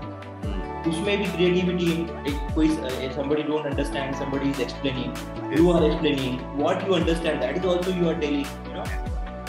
उसमें 0.89 1.19
भी 1.19 1.25
क्रिएटिविटी 1.33 1.87
एक 2.29 2.37
कोई 2.55 2.69
somebody 3.17 3.43
don't 3.49 3.67
understand 3.71 4.15
somebody 4.21 4.53
is 4.53 4.61
explaining 4.67 5.11
you 5.57 5.67
are 5.73 5.83
explaining 5.89 6.39
what 6.61 6.87
you 6.87 6.95
understand 6.99 7.43
that 7.45 7.59
is 7.61 7.67
also 7.73 7.97
you 7.99 8.07
are 8.13 8.19
telling 8.23 8.47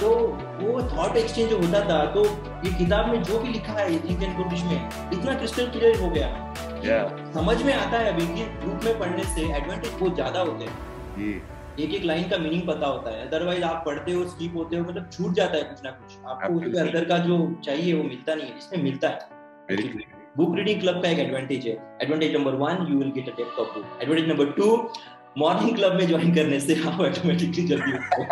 तो 0.02 0.10
वो 0.60 0.82
थॉट 0.92 1.18
एक्सचेंज 1.18 1.52
होता 1.54 1.80
था 1.90 2.04
तो 2.14 2.24
ये 2.66 2.74
किताब 2.78 3.10
में 3.10 3.24
जो 3.24 3.40
भी 3.40 3.50
लिखा 3.50 3.74
है 3.74 3.88
थिंक 4.08 4.24
एंड 4.24 4.36
बुद्धिस्ट 4.38 4.66
में 4.66 5.12
इतना 5.14 5.34
क्रिस्टल 5.36 5.66
क्लियर 5.72 6.00
हो 6.02 6.10
गया। 6.10 6.30
Yeah. 6.84 7.10
समझ 7.34 7.62
में 7.64 7.74
आता 7.74 7.98
है 7.98 8.14
अभी 8.14 8.28
कि 8.28 8.46
ग्रुप 8.62 8.86
में 8.86 9.00
पढ़ने 9.00 9.24
से 9.34 9.42
एडवांटेज 9.56 9.92
बहुत 10.00 10.16
ज़्यादा 10.16 10.40
होते 10.42 10.66
हैं। 10.66 10.76
एक 11.80 11.94
एक 11.94 12.04
लाइन 12.06 12.30
का 12.30 12.38
मीनिंग 12.38 12.62
पता 12.68 12.88
होता 12.88 13.12
है। 13.12 13.28
अदरवाइज़ 13.28 13.64
आप 13.64 13.84
पढ़ते 13.86 14.12
हो 14.12 14.24
स्कीप 14.30 14.56
होते 14.56 14.78
हो 14.78 14.84
मतलब 14.86 15.10
छूट 15.12 15.34
जाता 15.34 15.58
है 15.58 15.64
कुछ 15.64 15.84
ना 15.84 15.92
कुछ। 15.92 16.18
आपको 16.26 16.54
उसके 16.54 16.80
अंदर 16.80 17.06
का 17.06 17.18
जो 17.28 17.38
चाहिए 17.66 17.94
वो 17.94 18.04
मिलता 18.04 18.36
नहीं 18.36 18.48
है। 18.48 18.58
इसमें 18.58 18.84
मिलता 18.84 19.10
है। 19.10 19.20
बुक 20.38 20.56
रीडिंग 20.58 20.82
क्लब 20.82 21.02
का 21.04 21.10
एक 21.10 21.20
एडवांटेज 21.20 21.68
है। 21.68 21.74
Advantage 22.02 22.36
number 22.36 22.54
one 22.58 22.86
you 22.90 22.98
will 22.98 23.12
get 23.16 23.30
a 23.30 23.36
depth 23.38 23.60
of 23.60 23.74
book 23.76 24.02
advantage 24.02 24.30
number 24.30 24.52
two 24.52 24.68
morning 25.38 25.76
club 25.76 25.94
में 25.96 26.06
ज्वाइन 26.08 26.34
करने 26.36 26.60
से 26.60 26.76
आप 26.88 27.00
ऑटोमेटिकली 27.02 27.64
जल्दी 27.68 27.92
उठते 27.94 28.24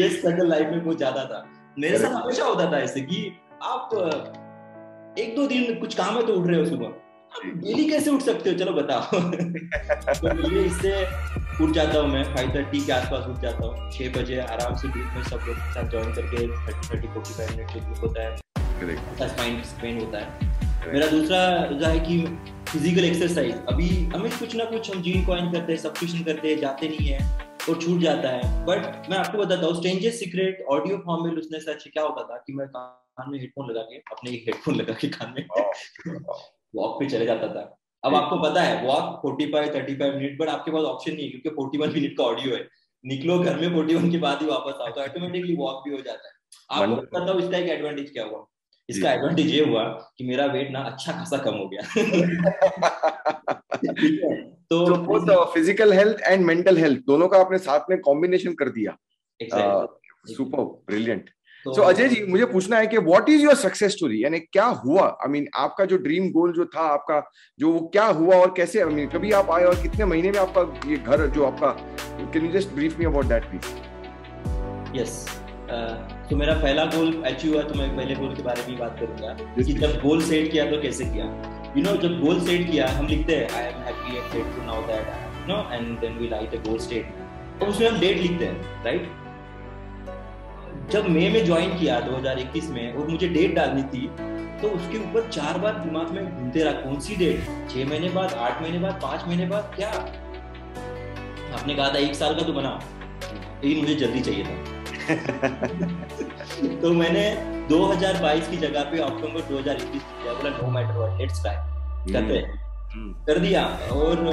ये 0.00 0.08
स्ट्रगल 0.10 0.48
लाइफ 0.48 0.68
में 0.70 0.84
बहुत 0.84 0.96
ज़्यादा 0.98 1.24
था। 1.24 1.44
मेरे 1.78 1.98
साथ 1.98 2.14
हमेशा 2.14 2.44
होता 2.44 2.70
था 2.72 2.78
ऐसे 2.80 3.00
कि 3.02 3.20
आप 3.62 3.90
एक 5.18 5.34
दो 5.36 5.46
दिन 5.46 5.74
कुछ 5.80 5.94
काम 5.94 6.16
है 6.16 6.26
तो 6.26 6.34
उठ 6.34 6.46
रहे 6.46 6.58
हो 6.58 6.64
सुबह। 6.66 6.92
डेली 7.44 7.84
कैसे 7.90 8.10
उठ 8.10 8.20
सकते 8.22 8.50
हो? 8.50 8.56
चलो 8.58 8.72
बताओ। 8.72 9.20
तो 10.20 10.50
ये 10.50 10.64
इससे 10.64 10.92
उठ 11.64 11.70
जाता 11.70 11.98
हूँ 11.98 12.08
मैं 12.08 12.24
फाइव 12.34 12.54
थर्टी 12.54 12.80
के 12.86 12.92
आसपास 12.92 13.26
उठ 13.28 13.40
जाता 13.42 13.66
हूँ। 13.66 13.90
छह 13.92 14.08
बजे 14.18 14.38
आराम 14.40 14.76
से 14.76 14.88
ग्रुप 14.88 15.16
में 15.16 15.22
सब 15.22 15.40
लोग 15.46 15.56
के 15.56 15.72
साथ 15.74 15.90
ज्वाइन 15.90 16.12
करके 16.14 16.46
thirty 16.48 16.88
thirty 16.88 17.08
forty 17.08 17.32
five 17.34 17.56
minute 17.56 17.72
के 17.72 17.80
ग्रुप 17.80 17.98
होता 18.04 18.22
है 18.22 18.30
स्पेंड 19.64 20.00
होता 20.00 20.18
है। 20.18 20.26
मेरा 20.86 21.06
दूसरा 21.06 21.38
जो 21.68 21.86
है 21.86 22.00
कि 22.00 22.16
फ़िज़िकल 22.68 23.04
एक्सरसाइज 23.04 23.54
अभी 23.68 23.88
हमें 24.14 24.30
कुछ 24.30 24.54
ना 24.56 24.64
कुछ 24.64 24.90
हम 24.90 25.02
जीन 25.02 25.24
कॉइन 25.26 25.50
करते 25.52 25.72
हैं 25.72 25.80
सब्सक्रिप्शन 25.80 26.24
करते 26.24 26.48
हैं 26.48 26.58
जाते 26.60 26.88
नहीं 26.88 27.06
है 27.06 27.18
और 27.68 27.80
छूट 27.82 28.00
जाता 28.00 28.28
है। 28.28 28.64
बट 28.66 29.08
मैं 29.10 29.18
आपको 29.18 29.38
बताता 29.38 29.66
हूँ 29.66 29.74
स्ट्रेंजर 29.76 30.10
सीक्रेट 30.12 30.64
ऑडियो 30.70 30.96
फॉर्म 31.06 31.24
में 31.26 31.36
उसने 31.36 31.60
सच 31.60 31.84
क्या 31.92 32.02
होता 32.02 32.22
था 32.24 32.36
कि 32.46 32.52
मैं 32.52 32.66
कान 32.68 33.30
में 33.30 33.38
हेडफोन 33.40 33.70
लगा 33.70 33.82
के 33.82 33.96
अपने 34.12 34.30
हेडफोन 34.30 34.74
लगा 34.74 34.94
के 34.94 35.08
कान 35.08 35.34
में 35.36 35.46
वॉक 36.74 36.96
पे 37.00 37.08
चले 37.08 37.26
जाता 37.26 37.48
था। 37.48 37.62
अब 38.02 38.14
आपको 38.14 38.38
पता 38.42 38.62
है 38.62 38.86
walk 38.86 39.18
forty 39.22 39.46
five 39.52 39.74
thirty 39.74 39.94
five 39.94 40.16
minute 40.16 40.38
but 40.40 40.48
आपके 40.48 40.70
पास 40.70 40.84
ऑप्शन 40.84 41.12
नहीं 41.12 41.24
है 41.24 41.30
क्योंकि 41.30 41.56
फोर्टी 41.56 41.78
वन 41.78 41.92
मिनट 41.92 42.16
का 42.18 42.24
ऑडियो 42.24 42.56
है। 42.56 42.66
निकलो 43.04 43.38
घर 43.38 43.60
में 43.60 43.72
फोर्टी 43.74 43.94
वन 43.94 44.10
के 44.10 44.18
बाद 44.18 44.42
ही 44.42 44.46
वापस 44.48 44.80
आओ 44.80 44.90
तो 44.90 45.00
ऑटोमेटिकली 45.00 45.56
वॉक 45.56 45.82
भी 45.84 45.94
हो 45.94 46.02
जाता 46.02 46.28
है। 46.28 46.34
आपको 46.80 46.96
पता 47.18 47.32
हो 47.32 47.38
इसका 47.38 47.58
एक 47.58 47.68
एडवांटेज 47.70 48.10
क्या 48.10 48.24
हुआ? 48.24 48.46
इसका 48.88 49.12
एडवांटेज 49.12 49.46
ये 49.46 49.64
हुआ 49.64 49.84
कि 50.18 50.24
मेरा 50.24 50.46
वेट 50.46 50.70
ना 50.70 50.80
अच्छा 50.80 51.12
खासा 51.12 51.36
कम 51.36 51.54
हो 51.54 51.68
गया। 51.68 51.82
तो 54.70 54.96
both 54.96 55.54
physical 55.54 55.92
health 55.92 56.22
and 56.22 56.46
mental 56.46 56.78
health 56.78 57.00
दोनों 57.06 57.28
का 57.28 57.38
आपने 57.38 57.58
साथ 57.58 57.80
में 57.90 58.00
कॉम्बिनेशन 58.00 58.54
कर 58.54 58.68
दिया। 58.68 58.96
Super 60.28 60.82
brilliant 60.90 61.30
so 61.66 61.82
Ajay 61.82 62.08
ji 62.08 62.26
मुझे 62.26 62.44
पूछना 62.44 62.78
है 62.78 62.86
कि 62.86 62.98
what 62.98 63.28
is 63.28 63.42
your 63.42 63.54
success 63.54 63.92
story 63.92 64.24
यानी 64.24 64.38
क्या 64.38 64.64
हुआ? 64.64 65.02
आई 65.02 65.26
I 65.26 65.30
मीन 65.30 65.42
mean, 65.42 65.56
आपका 65.56 65.84
जो 65.84 65.96
ड्रीम 65.96 66.30
गोल 66.30 66.52
जो 66.52 66.64
था 66.64 66.80
आपका 66.80 67.30
जो 67.58 67.72
वो 67.72 67.86
क्या 67.86 68.04
हुआ 68.04 68.36
और 68.36 68.54
कैसे? 68.56 68.80
आई 68.80 68.84
I 68.84 68.88
मीन 68.88 69.04
mean, 69.04 69.16
कभी 69.16 69.32
आप 69.32 69.50
आए 69.50 69.64
और 69.64 69.82
कितने 69.82 70.04
महीने 70.04 70.30
में 70.30 70.38
आपका 70.38 70.90
ये 70.90 70.96
घर 70.96 71.26
जो 71.26 71.44
आपका 71.44 71.68
can 72.32 72.46
you 72.46 72.52
just 72.52 72.68
brief 72.68 72.98
me 72.98 73.04
about 73.04 73.24
that 73.24 73.44
please 73.44 74.98
yes 74.98 75.43
तो 75.70 76.36
मेरा 76.36 76.54
पहला 76.54 76.84
गोल 76.84 77.22
अचीव 77.22 77.52
हुआ 77.52 77.62
तो 77.62 77.74
मैं 77.74 77.96
पहले 77.96 78.14
गोल 78.14 78.34
के 78.34 78.42
बारे 78.42 78.64
में 78.68 78.78
बात 78.78 78.98
करूँगा 79.00 79.32
कि 79.54 79.72
जब 79.72 80.00
गोल 80.00 80.22
सेट 80.22 80.50
किया 80.52 80.70
तो 80.70 80.80
कैसे 80.82 81.04
किया? 81.04 81.24
यू 81.76 81.82
नो 81.82 81.96
जब 81.96 82.20
गोल 82.20 82.40
सेट 82.40 82.70
किया 82.70 82.88
हम 82.88 83.06
लिखते 83.06 83.36
हैं 83.36 83.50
I 83.50 83.64
am 83.64 83.78
happy 83.78 84.16
and 84.16 84.30
grateful 84.32 84.64
now 84.64 84.82
that 84.82 85.06
no 85.48 85.58
and 85.72 85.98
then 85.98 86.18
we 86.18 86.28
write 86.28 86.54
a 86.54 86.58
goal 86.68 86.78
state 86.78 87.14
तो 87.60 87.66
उसमें 87.66 87.88
हम 87.90 87.98
डेट 88.00 88.16
लिखते 88.18 88.44
हैं 88.44 88.84
राइट 88.84 89.10
जब 90.90 91.08
मई 91.08 91.28
में 91.28 91.44
ज्वाइन 91.46 91.78
किया 91.78 92.00
2021 92.08 92.64
में 92.64 92.94
और 92.94 93.08
मुझे 93.08 93.28
डेट 93.28 93.54
डालनी 93.54 93.82
थी 93.82 94.06
तो 94.62 94.68
उसके 94.68 94.98
ऊपर 94.98 95.28
चार 95.30 95.58
बार 95.58 95.78
दिमाग 95.78 96.10
में 96.10 96.34
घूमते 96.34 96.62
रहा 96.62 96.72
कौन 96.72 97.00
सी 97.00 97.16
डेट 97.16 97.70
छह 97.70 97.88
महीने 97.88 98.08
बाद 98.08 98.34
आठ 98.34 98.62
महीने 98.62 98.78
बाद 98.78 99.00
पाँच 99.02 99.24
महीने 99.28 99.46
बाद 99.46 99.72
क्या? 99.76 99.88
आपने 101.54 101.74
कहा 101.74 101.88
था 101.88 101.98
एक 101.98 102.14
साल 102.14 102.34
का 102.34 102.42
तो 102.42 102.52
बनाओ 102.52 102.78
लेकिन 103.64 103.78
मुझे 103.80 103.94
जल्दी 103.94 104.20
चाहिए 104.20 104.44
था। 104.44 104.73
तो 106.82 106.92
मैंने 106.92 107.24
2022 107.70 108.48
की 108.50 108.56
जगह 108.56 108.82
पे 108.90 108.98
अक्टूबर 109.02 109.40
2021 109.50 110.04
किया 110.04 110.34
बोला 110.34 110.50
no 110.56 110.70
matter 110.70 110.98
what 110.98 111.18
let's 111.20 111.40
try 111.42 112.12
करते 112.12 112.38
हम्म। 112.94 113.12
कर 113.26 113.38
दिया 113.38 113.64
और 113.92 114.24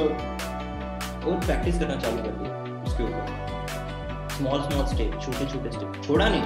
और 1.25 1.35
प्रैक्टिस 1.45 1.79
करना 1.79 1.95
चालू 1.95 2.23
कर 2.23 2.31
दिया 2.31 2.83
उसके 2.83 3.03
ऊपर। 3.03 4.29
स्मॉल 4.37 4.61
स्मॉल 4.61 4.85
स्टेप 4.85 5.19
छोटे 5.21 5.45
छोटे 5.45 5.71
स्टेप 5.71 6.01
छोड़ा 6.07 6.27
नहीं। 6.29 6.41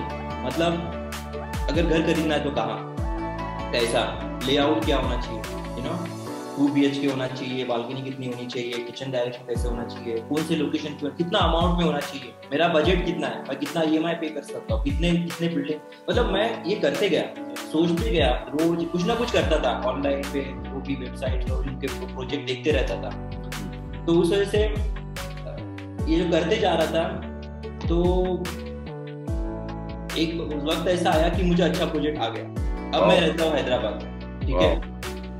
मतलब 0.45 0.71
अगर 1.69 1.83
घर 1.83 2.01
खरीदना 2.01 2.35
है 2.35 2.43
तो 2.43 2.51
कहाँ? 2.51 2.95
कैसा 3.71 4.03
लेआउट 4.47 4.85
क्या 4.85 4.97
होना 4.97 5.21
चाहिए? 5.21 5.41
You 5.77 5.83
know 5.83 6.24
two 6.57 6.67
B 6.67 6.85
H 6.85 6.97
K 6.97 7.07
होना 7.07 7.27
चाहिए 7.27 7.65
बालकनी 7.65 8.01
कितनी 8.01 8.27
होनी 8.27 8.45
चाहिए 8.45 8.83
किचन 8.83 9.11
डायरेक्शन 9.11 9.45
कैसे 9.47 9.67
होना 9.67 9.83
चाहिए 9.85 10.17
कौन 10.29 10.43
से 10.43 10.55
लोकेशन 10.55 10.93
पर 10.93 11.09
कितना 11.17 11.39
अमाउंट 11.39 11.77
में 11.77 11.85
होना 11.85 11.99
चाहिए 11.99 12.33
मेरा 12.51 12.67
बजट 12.67 13.05
कितना 13.05 13.27
है 13.27 13.41
मैं 13.49 13.57
कितना 13.59 13.83
ई 13.83 14.15
पे 14.21 14.29
कर 14.29 14.41
सकता 14.41 14.75
हूँ 14.75 14.83
कितने 14.83 15.11
कितने 15.11 15.47
बिल्डिंग 15.47 15.79
मतलब 16.09 16.31
मैं 16.31 16.47
ये 16.65 16.75
करते 16.75 17.09
गया 17.09 17.23
सोचते 17.71 18.11
गया 18.11 18.29
रोज 18.53 18.85
कुछ 18.85 19.05
ना 19.05 19.15
कुछ 19.15 19.31
करता 19.31 19.59
था 19.59 19.71
ऑनलाइन 19.89 20.21
पे 20.33 20.41
वो 20.69 20.81
भी 20.81 20.95
वेबसाइट 20.95 21.51
और 21.51 21.67
उनके 21.67 21.87
प्रोजेक्ट 21.87 22.47
देखते 22.47 22.71
रहता 22.71 22.95
था। 23.03 23.09
तो 24.05 24.13
उस 24.13 24.31
वजह 24.31 24.45
से 24.45 24.63
ये 26.11 26.19
जो 26.19 26.29
करते 26.31 26.57
जा 26.57 26.73
रहा 26.73 26.87
था 26.87 27.03
तो 27.87 27.97
एक 30.17 30.35
वक्त 30.67 30.87
ऐसा 30.87 31.11
आया 31.11 31.29
कि 31.29 31.43
मुझे 31.43 31.63
अच्छा 31.63 31.85
प्रोजेक्ट 31.85 32.19
आ 32.19 32.29
गया। 32.29 32.43
अब 32.97 33.07
मैं 33.07 33.19
रहता 33.21 33.43
हूँ 33.43 33.53
हैदराबाद 33.53 33.99
ठीक 34.43 34.55
है? 34.55 34.75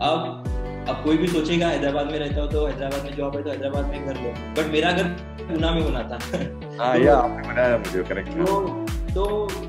अब 0.01 0.43
अब 0.89 1.01
कोई 1.03 1.17
भी 1.17 1.27
सोचेगा 1.27 1.67
हैदराबाद 1.67 2.11
में 2.11 2.17
रहता 2.19 2.41
हो 2.41 2.47
तो 2.47 2.65
हैदराबाद 2.65 3.03
में 3.03 3.15
जॉब 3.15 3.35
है 3.35 3.43
तो 3.43 3.49
हैदराबाद 3.49 3.85
में 3.85 4.05
घर 4.05 4.15
लो 4.23 4.31
बट 4.57 4.71
मेरा 4.73 4.91
घर 4.91 5.07
पूना 5.41 5.71
में 5.71 5.81
होना 5.81 6.01
था। 6.03 6.17
हाँ, 6.17 6.97
तो, 6.97 7.11
आपने 7.11 7.47
बताया 7.49 7.77
मुझे 7.77 8.03
करेक्ट 8.03 8.29
तो, 8.37 8.45
तो 9.15 9.25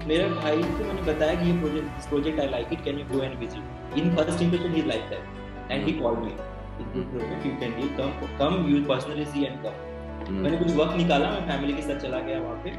मेरे 0.06 0.28
भाई 0.30 0.62
को 0.62 0.84
मैंने 0.84 1.02
बताया 1.02 1.34
कि 1.40 1.50
ये 1.50 1.56
project 1.58 1.88
this 1.96 2.06
project 2.06 2.40
I 2.40 2.48
like 2.50 2.72
it 2.72 2.84
can 2.84 2.98
you 2.98 3.04
go 3.12 3.22
and 3.24 3.38
visit 3.40 3.98
in 3.98 4.14
first 4.16 4.42
impression 4.42 4.74
he 4.74 4.82
like 4.88 5.08
that 5.10 5.70
and 5.70 5.86
he 5.86 5.92
called 6.00 6.18
me 6.20 6.30
if 6.30 7.46
you 7.46 7.52
can 7.60 7.74
you 7.82 7.88
come 7.98 8.10
come 8.38 8.64
you 8.70 8.84
personally 8.88 9.24
see 9.24 9.44
and 9.44 9.62
come. 9.64 10.32
मैंने 10.34 10.56
कुछ 10.56 10.74
वक्त 10.76 10.96
निकाला 10.96 11.30
मैं 11.30 11.46
family 11.48 11.72
के 11.72 11.82
साथ 11.82 11.98
चला 12.00 12.18
गया 12.20 12.38
वहाँ 12.40 12.56
पे। 12.64 12.70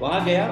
वहाँ 0.00 0.24
गया 0.24 0.46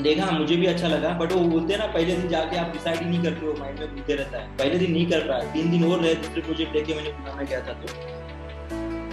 देखा 0.00 0.30
मुझे 0.30 0.56
भी 0.56 0.66
अच्छा 0.66 0.88
लगा 0.88 1.08
बट 1.08 1.32
वो 1.32 1.40
बोलते 1.40 1.72
हैं 1.72 1.80
ना 1.80 1.86
पहले 1.86 2.14
दिन 2.16 2.28
जाके 2.28 2.56
आप 2.56 2.72
डिसाइड 2.72 2.98
ही 2.98 3.04
नहीं 3.04 3.22
करते 3.22 3.46
हो 3.46 3.52
माइंड 3.58 3.78
में 3.80 3.88
घूमते 3.88 4.14
रहता 4.14 4.38
है। 4.38 4.56
पहले 4.56 4.78
दिन 4.78 4.92
नहीं 4.92 5.06
कर 5.06 5.20
पाया 5.20 5.52
तीन 5.52 5.70
दिन 5.70 5.84
और 5.84 6.00
रहे 6.00 6.14
दूसरे 6.14 6.42
प्रोजेक्ट 6.42 6.74
लेके 6.76 6.94
मैंने 6.94 7.10
पुणे 7.10 7.34
में 7.34 7.46
गया 7.46 7.60
था 7.60 7.72
तो? 7.72 7.86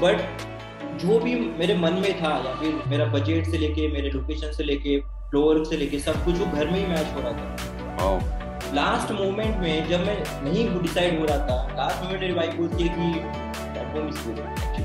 बट 0.02 0.98
जो 1.00 1.20
भी 1.20 1.36
मेरे 1.36 1.78
मन 1.78 1.94
में 1.94 2.14
था 2.22 2.30
या 2.46 2.54
फिर 2.56 2.82
मेरा 2.88 3.06
बजट 3.06 3.52
से 3.52 3.58
लेके 3.58 3.88
मेरे 3.88 4.10
लोकेशन 4.10 4.52
से 4.52 4.64
लेके 4.64 5.00
फ्लोर 5.30 5.66
से 5.66 5.78
लेके 5.78 6.00
सब 6.00 6.26
कुछ 6.26 6.40
वो 6.40 6.46
घर 6.46 6.70
में 6.70 6.80
ही 6.80 6.86
मैच 6.86 7.08
हो 7.16 7.22
रहा 7.22 7.32
था। 7.32 8.38
लास्ट 8.74 9.12
मोमेंट 9.12 9.58
में 9.58 9.90
जब 9.90 10.00
मैं 10.00 10.18
नहीं 10.44 10.82
डिसाइड 10.82 11.20
हो 11.20 11.26
रहा 11.26 11.38
था 11.38 11.76
लास्ट 11.78 12.04
मोमेंट 12.04 12.22
मेरी 12.22 12.34
वाइफ 12.34 12.56
बोलती 12.56 12.84
है 12.84 12.90
कि 12.90 14.84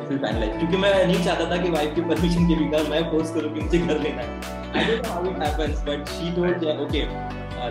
इज़ 0.00 0.08
गुड 0.08 0.22
फाइनलाइज 0.22 0.56
क्योंकि 0.58 0.76
मैं 0.76 0.92
नहीं 1.06 1.24
चाहता 1.24 1.50
था 1.50 1.56
कि 1.62 1.70
वाइफ 1.70 1.94
की 1.94 2.00
परमिशन 2.10 2.48
के 2.48 2.54
बिना 2.54 2.82
मैं 2.90 3.02
फोर्स 3.10 3.34
करूँ 3.34 3.52
कि 3.54 3.60
मुझे 3.60 3.78
घर 3.78 4.00
लेना 4.00 4.22
है। 4.22 4.58
I 4.76 4.84
don't 4.84 5.06
know 5.06 5.12
how 5.12 5.24
it 5.26 5.42
happens 5.42 5.82
but 5.88 6.08
she 6.08 6.32
told 6.36 6.64
okay 6.86 7.02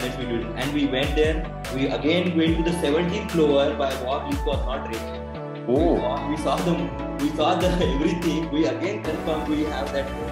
let's 0.02 0.18
we 0.18 0.26
do 0.26 0.36
it 0.36 0.60
and 0.60 0.74
we 0.74 0.86
went 0.86 1.16
there 1.16 1.36
we 1.76 1.88
again 1.98 2.32
went 2.40 2.58
to 2.58 2.64
the 2.64 2.76
17th 2.84 3.32
floor 3.32 3.74
by 3.80 3.96
walk 4.04 4.22
we 4.24 4.36
was 4.50 4.62
not 4.70 4.90
ready 4.90 5.18
oh. 5.72 5.88
we 6.30 6.38
saw 6.44 6.56
the 6.68 6.76
we 7.24 7.30
saw 7.40 7.50
the 7.64 7.70
everything. 7.88 8.38
We 8.54 8.62
again 8.66 9.02
confirmed 9.04 9.50
we 9.54 9.64
have 9.72 9.92
that 9.96 10.14
floor 10.14 10.30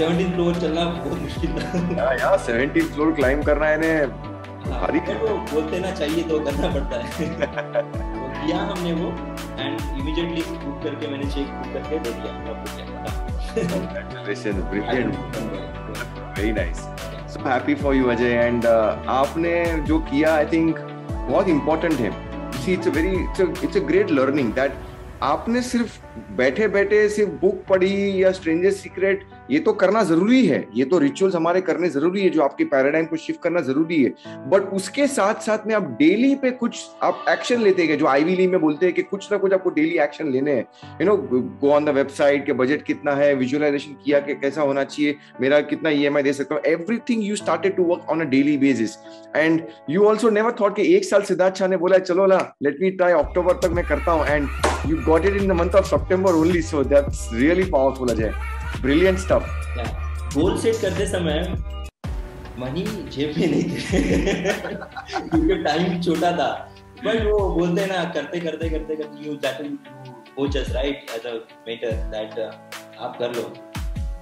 17th 0.00 0.34
floor 0.34 0.60
चलना 0.60 0.84
बहुत 0.84 1.18
मुश्किल 1.20 1.50
था। 1.52 1.80
या 1.96 2.12
या 2.20 2.30
17th 2.46 2.92
floor 2.94 3.12
climb 3.12 3.44
करना 3.44 3.66
है 3.66 3.80
ने 3.80 4.06
भारी 4.68 5.00
तो 5.00 5.36
बोलते 5.52 5.78
ना 5.80 5.90
चाहिए 5.90 6.22
तो 6.22 6.38
करना 6.40 6.68
पड़ता 6.74 6.96
है। 6.96 7.30
तो 7.82 8.28
किया 8.36 8.58
हमने 8.58 8.92
वो। 8.92 9.10
एंड 9.58 9.80
इमीडिएटली 10.00 10.42
बुक 10.64 10.82
करके 10.84 11.06
मैंने 11.08 11.30
चेक 11.30 11.46
बुक 11.46 11.72
करके 11.72 11.98
दे 11.98 12.10
दिया। 12.10 12.32
आपको 12.50 12.66
क्या 12.76 12.84
congratulation 13.54 14.62
brilliant 14.70 15.12
very 16.38 16.52
nice 16.52 16.78
so 17.32 17.48
happy 17.48 17.74
for 17.82 17.94
you 17.94 18.04
Ajay 18.10 18.32
and 18.44 18.66
आपने 18.66 19.52
जो 19.88 19.98
किया 20.10 20.34
आई 20.36 20.46
थिंक 20.52 20.78
बहुत 20.78 21.48
इंपॉर्टेंट 21.48 21.98
है। 22.00 22.10
It's 22.72 22.88
a 22.88 22.90
very 22.90 23.12
it's 23.64 23.76
a 23.76 23.80
great 23.86 24.10
learning 24.10 24.52
that 24.54 24.72
आपने 25.22 25.62
सिर्फ़ 25.62 25.98
बैठे 26.36 26.68
बैठे 26.68 27.08
सिर्फ़ 27.08 27.30
बुक 27.40 27.64
पढ़ी 27.68 28.22
या 28.22 28.30
स्ट्रेंजर 28.32 28.70
सीक्रेट 28.72 29.24
ये 29.50 29.58
तो 29.58 29.72
करना 29.72 30.02
ज़रूरी 30.04 30.46
है, 30.46 30.66
ये 30.74 30.84
तो 30.84 30.98
रिचुअल्स 30.98 31.34
हमारे 31.36 31.60
करने 31.60 31.88
ज़रूरी 31.90 32.22
है, 32.22 32.28
जो 32.30 32.42
आपके 32.42 32.64
पैराडाइम 32.64 33.06
को 33.06 33.16
शिफ्ट 33.16 33.40
करना 33.42 33.60
ज़रूरी 33.60 34.02
है। 34.02 34.10
बट 34.50 34.72
उसके 34.74 35.06
साथ 35.06 35.40
साथ 35.42 35.66
में 35.66 35.74
आप 35.74 35.90
डेली 35.98 36.34
पे 36.34 36.50
कुछ, 36.52 36.84
आप 37.02 37.24
एक्शन 37.28 37.60
लेते 37.62 37.82
हैं, 37.82 37.98
जो 37.98 38.06
आईवी 38.06 38.36
ली 38.36 38.46
में 38.46 38.60
बोलते 38.60 38.86
हैं 38.86 38.94
कि 38.94 39.02
कुछ 39.04 39.30
ना 39.32 39.38
कुछ 39.38 39.52
आपको 39.52 39.70
डेली 39.70 39.98
एक्शन 39.98 40.30
लेने 40.32 40.52
हैं। 40.52 40.66
You 41.00 41.06
know 41.06 41.16
go 41.60 41.70
on 41.72 41.84
the 41.84 41.88
website 41.96 42.46
के 42.46 42.52
बजट 42.54 42.82
कितना 42.82 43.14
है 43.14 43.34
विजुअलाइजेशन 43.34 43.96
किया 44.04 44.20
कि 44.20 44.34
कैसा 44.34 44.62
होना 44.62 44.84
चाहिए, 44.84 45.16
मेरा 45.40 45.60
कितना 45.62 45.90
ई 45.90 46.08
e 46.08 46.22
दे 46.22 46.32
सकता 46.32 46.54
हूँ। 46.54 46.62
Everything 46.66 47.24
you 47.24 47.36
started 47.36 47.76
to 47.76 47.84
work 47.84 48.10
on 48.10 48.20
a 48.20 48.24
daily 48.26 48.56
basis 48.58 48.96
and 49.36 49.62
you 49.90 50.04
also 50.04 50.30
never 50.30 50.56
thought 50.60 50.76
कि 50.76 50.94
एक 50.94 51.04
साल 51.04 51.22
सिद्धार्थ 51.22 51.56
शाह 51.56 51.68
ने 51.68 51.76
बोला, 51.76 51.98
चलो 52.00 52.26
ना 52.26 52.38
लेट 52.62 52.78
मी 52.82 52.90
ट्राई 52.92 53.12
अक्टूबर 53.14 53.60
तक 53.62 53.74
मैं 53.74 53.84
करता 53.86 54.12
हूँ। 54.12 54.26
And 54.26 54.48
you 54.86 54.96
got 55.04 55.26
it 55.26 55.42
in 55.42 55.48
the 55.48 55.52
month 55.52 55.74
of 55.74 55.86
September 55.86 56.34
only 56.34 56.62
so 56.62 56.82
that's 56.84 57.28
really 57.32 57.64
powerful 57.70 58.08
Ajay 58.08 58.32
brilliant 58.80 59.18
stuff 59.18 59.46
goal 60.34 60.58
set 60.58 60.76
करते 60.80 61.06
समय 61.06 61.38
मनी 62.58 62.82
जेब 63.10 63.34
में 63.38 63.46
नहीं 63.46 63.64
थे। 63.64 63.76
क्योंकि 65.28 65.62
टाइम 65.62 66.00
छोटा 66.02 66.32
था। 66.32 66.50
बट 67.04 67.24
वो 67.24 67.38
बोलते 67.54 67.86
ना, 67.86 68.04
करते 68.04 68.40
करते 68.40 68.68
करते 68.70 68.96
करते 68.96 69.28
you 69.28 69.34
that 69.34 69.56
just 70.52 70.70
right 70.70 71.06
as 71.14 71.26
a 71.26 71.34
mentor 71.68 71.92
that 72.14 72.38
आप 73.00 73.16
कर 73.18 73.34
लो। 73.34 73.42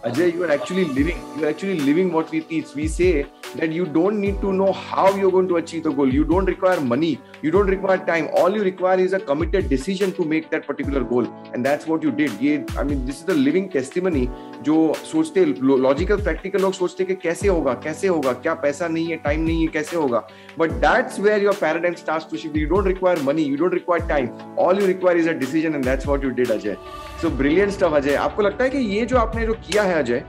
Ajay, 0.02 0.32
you 0.32 0.44
are 0.44 0.50
actually 0.50 0.86
living. 0.86 1.18
You 1.36 1.44
are 1.44 1.48
actually 1.50 1.78
living 1.78 2.10
what 2.10 2.30
we 2.30 2.40
teach. 2.40 2.74
We 2.74 2.88
say 2.88 3.26
that 3.54 3.70
you 3.70 3.84
don't 3.84 4.18
need 4.18 4.40
to 4.40 4.50
know 4.50 4.72
how 4.72 5.14
you're 5.14 5.30
going 5.30 5.48
to 5.48 5.56
achieve 5.56 5.82
the 5.82 5.92
goal. 5.92 6.10
You 6.10 6.24
don't 6.24 6.46
require 6.46 6.80
money. 6.80 7.20
You 7.42 7.50
don't 7.50 7.66
require 7.66 7.98
time. 7.98 8.30
All 8.32 8.56
you 8.56 8.62
require 8.62 8.98
is 8.98 9.12
a 9.12 9.20
committed 9.20 9.68
decision 9.68 10.14
to 10.14 10.24
make 10.24 10.48
that 10.52 10.66
particular 10.66 11.04
goal, 11.04 11.28
and 11.52 11.66
that's 11.66 11.86
what 11.86 12.02
you 12.02 12.12
did. 12.12 12.30
ये 12.40 12.64
I 12.78 12.84
mean, 12.84 13.04
this 13.04 13.20
is 13.20 13.26
the 13.26 13.34
living 13.34 13.68
testimony. 13.68 14.26
जो 14.64 14.76
सोचते 15.10 15.44
logical 15.82 16.22
practical 16.22 16.60
लोग 16.62 16.72
सोचते 16.74 17.04
कि 17.04 17.14
कैसे 17.22 17.48
होगा 17.48 17.74
कैसे 17.84 18.08
होगा 18.08 18.32
क्या 18.46 18.54
पैसा 18.64 18.88
नहीं 18.88 19.06
है 19.10 19.16
टाइम 19.24 19.40
नहीं 19.44 19.60
है 19.60 19.68
कैसे 19.72 19.96
होगा 19.96 20.18
but 20.58 20.70
that's 20.82 21.20
where 21.20 21.42
your 21.42 21.54
paradigm 21.60 21.94
starts 22.00 22.30
to 22.30 22.36
shift 22.36 22.56
you 22.56 22.66
don't 22.68 22.86
require 22.86 23.22
money 23.26 23.42
you 23.42 23.56
don't 23.56 23.74
require 23.74 24.06
time 24.08 24.28
all 24.64 24.80
you 24.80 24.86
require 24.86 25.18
is 25.18 25.28
a 25.28 25.32
decision 25.44 25.74
and 25.74 25.84
that's 25.84 26.06
what 26.06 26.24
you 26.24 26.30
did 26.40 26.50
Ajay 26.50 26.76
so 27.22 27.30
brilliant 27.38 27.72
stuff 27.72 27.94
Ajay 27.94 28.14
आपको 28.26 28.42
लगता 28.42 28.64
है 28.64 28.70
कि 28.70 28.78
ये 28.78 29.06
जो 29.06 29.16
आपने 29.18 29.46
जो 29.46 29.54
किया 29.66 29.82
है 29.82 29.89
अजय, 29.92 30.24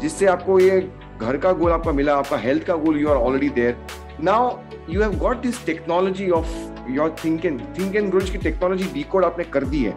जिससे 0.00 0.26
आपको 0.26 0.58
ये 0.60 0.80
घर 1.20 1.36
का 1.36 1.52
गोल 1.52 1.72
आपका 1.72 1.92
मिला, 1.92 2.14
आपका 2.16 2.36
हेल्थ 2.38 2.64
का 2.66 2.74
goal 2.76 3.00
you 3.00 3.08
are 3.08 3.16
already 3.16 3.48
there 3.50 3.76
now 4.20 4.56
you 4.90 5.02
have 5.02 5.18
got 5.18 5.42
this 5.42 5.64
technology 5.66 6.28
of 6.30 6.54
your 6.90 7.14
think 7.24 7.44
and 7.44 7.60
think 7.78 7.96
and 7.96 8.10
grows 8.10 8.30
की 8.30 8.38
टेक्नोलॉजी 8.38 8.84
डीकोड 8.94 9.24
आपने 9.24 9.44
कर 9.46 9.64
दी 9.64 9.82
है. 9.84 9.94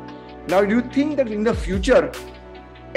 Now 0.52 0.66
do 0.66 0.82
think 0.98 1.16
that 1.18 1.28
in 1.28 1.44
the 1.44 1.54
future 1.58 2.12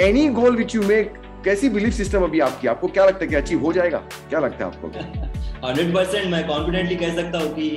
any 0.01 0.27
goal 0.31 0.55
which 0.55 0.75
you 0.75 0.83
make 0.83 1.13
कैसी 1.45 1.69
belief 1.69 1.93
system 1.93 2.23
अभी 2.23 2.39
आपकी? 2.39 2.67
आपको 2.67 2.87
क्या 2.87 3.05
लगता 3.05 3.23
है 3.23 3.27
कि 3.27 3.35
अचीव 3.35 3.61
हो 3.65 3.71
जाएगा? 3.73 3.97
क्या 4.29 4.39
लगता 4.39 4.65
है 4.65 4.71
आपको? 4.71 4.87
हंड्रेड 5.67 5.93
परसेंट 5.95 6.25
मैं 6.31 6.47
कॉन्फिडेंटली 6.47 6.95
कह 6.95 7.15
सकता 7.15 7.39
हूँ 7.39 7.53
कि 7.53 7.69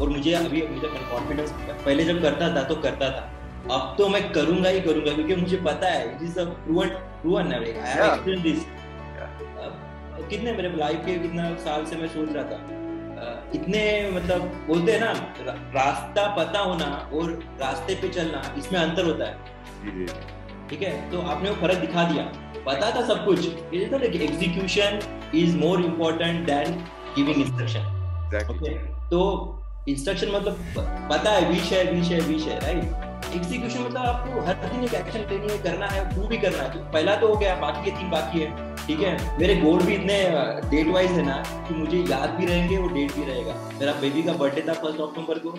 और 0.00 0.08
मुझे 0.08 0.32
अभी, 0.34 0.62
मुझे 0.68 0.88
कॉन्फिडेंस 0.88 1.50
पहले 1.84 2.04
जब 2.04 2.22
करता 2.22 2.54
था 2.56 2.62
तो 2.64 2.74
करता 2.82 3.10
था. 3.10 3.28
अब 3.70 3.94
तो 3.98 4.08
मैं 4.08 4.22
करूँगा 4.32 4.68
ही 4.68 4.80
करूँगा, 4.80 5.12
क्योंकि 5.12 5.36
मुझे 5.36 5.56
पता 5.64 5.88
है 5.88 6.04
it 6.06 6.22
is 6.22 6.38
a 6.38 6.44
proven 6.44 6.88
proven 7.22 7.52
है 7.52 7.58
आई 7.58 7.70
एक्सपीरियंस 7.70 8.42
दिस 8.42 8.60
कितने 10.30 10.52
मेरे 10.52 10.70
लाइफ 10.76 11.06
के 11.06 11.14
कितना 11.18 11.44
साल 11.58 11.84
से 11.84 11.96
मैं 11.96 12.08
सोच 12.08 12.32
रहा 12.32 12.44
था? 12.44 12.58
इतने 13.54 13.80
मतलब 14.10 14.40
बोलते 14.66 14.92
हैं 14.92 15.00
ना 15.00 15.12
रास्ता 15.74 16.26
पता 16.36 16.60
होना 16.60 16.86
और 17.14 17.32
रास्ते 17.60 17.94
पे 18.02 18.08
चलना 18.08 18.42
इसमें 18.58 18.78
अंतर 18.80 19.04
होता 19.04 19.24
है। 19.24 19.34
ठीक 20.68 20.82
है? 20.82 20.92
तो 21.10 21.20
आपने 21.22 21.50
वो 21.50 21.56
फ़र्क 21.56 21.78
दिखा 21.78 22.04
दिया। 22.10 22.24
पता 22.66 22.90
था 22.96 23.02
सब 23.06 23.24
कुछ। 23.24 23.38
Execution 23.74 25.00
is 25.34 25.56
more 25.56 25.84
important 25.84 26.46
than 26.46 26.74
giving 27.16 27.38
instruction 27.42 27.84
तो 29.10 29.20
इंस्ट्रक्शन 29.88 30.28
मतलब 30.30 30.54
पता 31.12 31.30
है 31.30 31.48
विश 31.48 31.72
है 31.72 31.84
विश 31.92 32.10
है 32.10 32.20
विश 32.22 32.44
है 32.46 32.58
राइट 32.60 33.09
एग्जीक्यूशन 33.32 33.80
मतलब 33.80 33.96
आपको 33.98 34.40
हर 34.46 34.54
दिन 34.64 34.84
एक 34.84 34.94
एक्शन 34.94 35.26
लेनी 35.30 35.52
है 35.52 35.58
करना 35.62 35.86
है 35.88 36.08
प्रूव 36.12 36.26
भी 36.28 36.38
करना 36.38 36.62
है। 36.62 36.72
तो 36.72 36.80
पहला 36.92 37.16
तो 37.16 37.28
हो 37.28 37.36
गया 37.36 37.54
बाकी 37.60 37.84
के 37.84 37.96
तीन 37.98 38.10
बाकी 38.10 38.40
है 38.40 38.68
ठीक 38.86 39.00
है? 39.00 39.38
मेरे 39.38 39.56
गोल 39.56 39.82
भी 39.82 39.94
इतने 39.94 40.16
डेट 40.70 40.88
वाइज 40.88 41.10
है 41.12 41.26
ना 41.26 41.36
कि 41.68 41.74
मुझे 41.74 41.98
याद 42.10 42.30
भी 42.30 42.46
रहेंगे 42.46 42.76
और 42.76 42.92
डेट 42.92 43.12
भी 43.14 43.24
रहेगा। 43.24 43.54
मेरा 43.80 43.92
बेबी 44.00 44.22
का 44.22 44.32
बर्थडे 44.34 44.62
था 44.68 44.74
फ़र्स्ट 44.74 45.00
अक्टूबर 45.00 45.38
को 45.38 45.50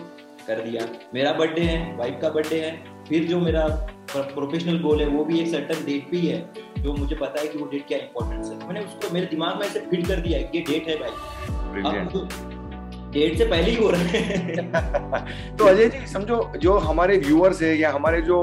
कर 0.46 0.60
दिया। 0.60 0.86
मेरा 1.14 1.32
बर्थडे 1.32 1.60
है 1.62 1.96
वाइफ 1.96 2.18
का 2.22 2.28
बर्थडे 2.30 2.60
है 2.60 2.72
फिर 3.08 3.24
जो 3.24 3.40
मेरा 3.40 3.66
प्रोफेशनल 4.14 4.78
गोल 4.80 5.00
है 5.00 5.06
वो 5.08 5.24
भी 5.24 5.40
एक 5.40 5.48
सर्टन 5.48 5.84
डेट 5.84 6.10
पे 6.10 6.16
ही 6.16 6.82
जो 6.82 6.92
मुझे 6.94 7.16
पता 7.16 7.40
है 7.40 7.48
कि 7.48 7.58
वो 7.58 7.66
डेट 7.66 7.86
क्या 7.88 7.98
इंपॉर्टेंस 7.98 8.48
है। 8.48 8.66
मैंने 8.68 8.80
उसको 8.80 9.12
मेरे 9.14 9.26
दिमाग 9.26 9.58
में 9.58 9.66
ऐसे 9.66 9.80
फिट 9.90 10.06
कर 10.06 10.20
दिया 10.20 10.38
है 10.38 10.50
ये 10.54 10.60
डेट 10.62 10.88
है 10.88 10.96
भाई। 10.98 11.10
अब 11.82 12.51
डेट 13.12 13.36
से 13.38 13.44
पहले 13.44 13.70
ही 13.70 13.76
हो 13.76 13.90
रहा 13.90 14.02
है। 14.02 15.56
तो 15.56 15.64
अजय 15.64 15.86
जी, 15.86 16.06
समझो, 16.06 16.52
जो 16.58 16.76
हमारे 16.78 17.16
व्यूअर्स 17.18 17.62
है 17.62 17.76
या 17.78 17.90
हमारे 17.92 18.20
जो 18.22 18.40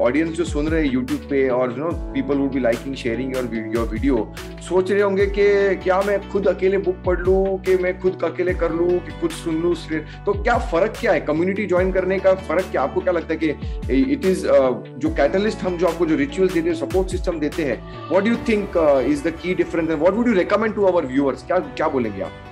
ऑडियंस 0.00 0.36
जो 0.36 0.44
सुन 0.44 0.68
रहे 0.68 0.84
हैं 0.84 0.92
यूट्यूब 0.92 1.26
पे 1.30 1.48
और 1.48 1.70
you 1.70 1.76
know 1.76 1.90
people 2.14 2.38
would 2.38 2.52
be 2.52 2.60
liking 2.60 2.94
sharing 2.96 3.36
your 3.36 3.88
video 3.88 4.32
सोच 4.68 4.90
रहे 4.90 5.02
होंगे 5.02 5.26
कि 5.26 5.44
क्या 5.84 6.00
मैं 6.02 6.18
खुद 6.30 6.48
अकेले 6.48 6.78
बुक 6.78 6.96
पढ़ 7.06 7.20
लूँ, 7.20 7.58
कि 7.58 7.76
मैं 7.82 7.98
खुद 8.00 8.24
अकेले 8.24 8.54
कर 8.54 8.72
लूँ, 8.72 8.88
कि 8.90 9.20
खुद 9.20 9.30
सुन 9.32 9.60
लूँ 9.62 9.74
तो 10.26 10.32
क्या 10.42 10.56
फ़र्क 10.72 10.94
क्या 11.00 11.12
है 11.12 11.20
कम्युनिटी 11.20 11.66
ज्वाइन 11.66 11.92
करने 11.92 12.18
का? 12.18 12.34
फ़र्क 12.48 12.66
क्या? 12.70 12.82
आपको 12.82 13.00
क्या 13.00 13.12
लगता 13.12 13.34
है 13.34 13.38
कि 13.38 14.12
इट 14.12 14.26
इज़ 14.26 14.46
जो 14.46 15.14
कैटलिस्ट 15.16 15.62
हम 15.62 15.76
जो 15.78 15.86
आपको 15.86 16.06
जो 16.06 16.16
रिचुअल्स 16.16 16.52
देते 16.52 16.68
हैं 16.68 16.76
सपोर्ट 16.76 17.10
सिस्टम 17.10 17.38
देते 17.40 17.64
हैं 17.64 17.78
what 18.10 18.26
you 18.26 18.36
think 18.48 18.76
is 19.08 19.22
the 19.28 19.34
key 19.42 19.54
difference 19.54 19.90
what 19.90 20.14
would 20.14 20.28
you 20.28 20.34
recommend 20.34 20.74
to 20.74 20.84
our 20.84 21.06
viewers 21.06 21.46
क्या 21.46 21.58
क्या 21.58 21.88
बोलेंगे 21.88 22.22
आप? 22.22 22.44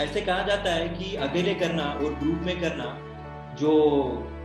ऐसे 0.00 0.20
कहा 0.20 0.42
जाता 0.42 0.70
है 0.70 0.88
कि 0.88 1.14
अकेले 1.16 1.54
करना 1.54 1.82
और 1.82 2.14
ग्रुप 2.14 2.40
में 2.46 2.60
करना 2.60 2.86
जो 3.60 3.72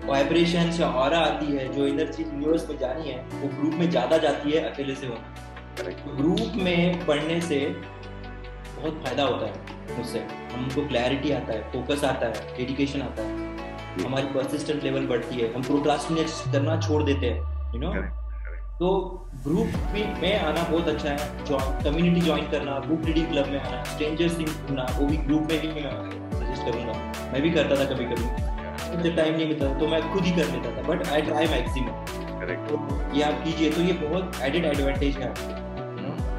वाइब्रेशन 0.05 0.71
या 0.79 0.87
और 0.95 1.13
आती 1.13 1.55
है 1.55 1.67
जो 1.73 1.87
एनर्जी 1.87 2.23
यूनिवर्स 2.23 2.69
में 2.69 2.77
जानी 2.77 3.09
है 3.09 3.17
वो 3.31 3.47
ग्रुप 3.55 3.73
में 3.73 3.89
ज़्यादा 3.89 4.17
जाती 4.17 4.51
है 4.51 4.61
अकेले 4.71 4.95
से 4.95 5.07
होना। 5.07 6.15
ग्रुप 6.17 6.55
में 6.55 7.05
पढ़ने 7.05 7.39
से 7.41 7.59
बहुत 7.59 9.01
फ़ायदा 9.03 9.23
होता 9.23 9.45
है 9.45 9.99
उससे 10.01 10.19
हमको 10.53 10.87
क्लैरिटी 10.87 11.31
आता 11.31 11.53
है 11.53 11.71
फोकस 11.71 12.03
आता 12.03 12.27
है 12.27 12.55
डेडिकेशन 12.57 13.01
आता 13.01 13.23
है। 13.23 13.47
हमारी 14.03 14.27
परसिस्टेंट 14.33 14.83
लेवल 14.83 15.07
बढ़ती 15.07 15.35
है। 15.35 15.53
हम 15.53 15.63
प्रोक्रास्टिनेट 15.63 16.27
करना 16.53 16.79
छोड़ 16.81 17.03
देते 17.03 17.25
हैं 17.25 17.73
यू 17.73 17.79
नो 17.81 17.93
तो 18.79 18.89
ग्रुप 19.45 19.71
में 19.95 20.39
आना 20.39 20.61
बहुत 20.61 20.87
अच्छा 20.87 21.09
है 21.09 21.83
कम्युनिटी 21.83 22.21
ज्वाइन 22.21 22.45
करना 22.51 22.77
बुक 22.85 23.05
रीडिंग 23.05 23.25
क्लब 23.31 23.47
में 23.47 23.59
आना 23.59 23.83
स्ट्रेंजर्स 23.83 24.37
ढूंढना 24.39 24.85
वो 24.99 25.07
भी 25.07 25.17
ग्रुप 25.25 25.51
में 25.51 25.61
भी 25.61 25.67
मैं 25.67 25.91
सजेस्ट 26.33 26.63
करूँगा। 26.65 26.93
मैं 27.33 27.41
भी 27.41 27.51
करता 27.57 27.75
था 27.75 27.89
कभी 27.89 28.05
कभी 28.13 28.95
मुझे 28.95 29.11
टाइम 29.11 29.35
नहीं 29.35 29.47
मिलता 29.47 29.73
तो 29.79 29.87
मैं 29.87 30.01
खुद 30.13 30.23
ही 30.23 30.31
कर 30.31 30.47
लेता 30.53 30.75
था 30.77 30.87
बट 30.87 31.07
आई 31.07 31.21
ट्राई 31.21 31.47
मैक्सिमम 31.47 31.91
तो 32.69 32.79
ये 33.17 33.23
आप 33.23 33.43
कीजिए 33.43 33.71
तो 33.71 33.81
ये 33.81 33.93
बहुत 34.07 34.41
एडेड 34.43 34.65
एडवांटेज 34.65 35.17
है। 35.17 35.33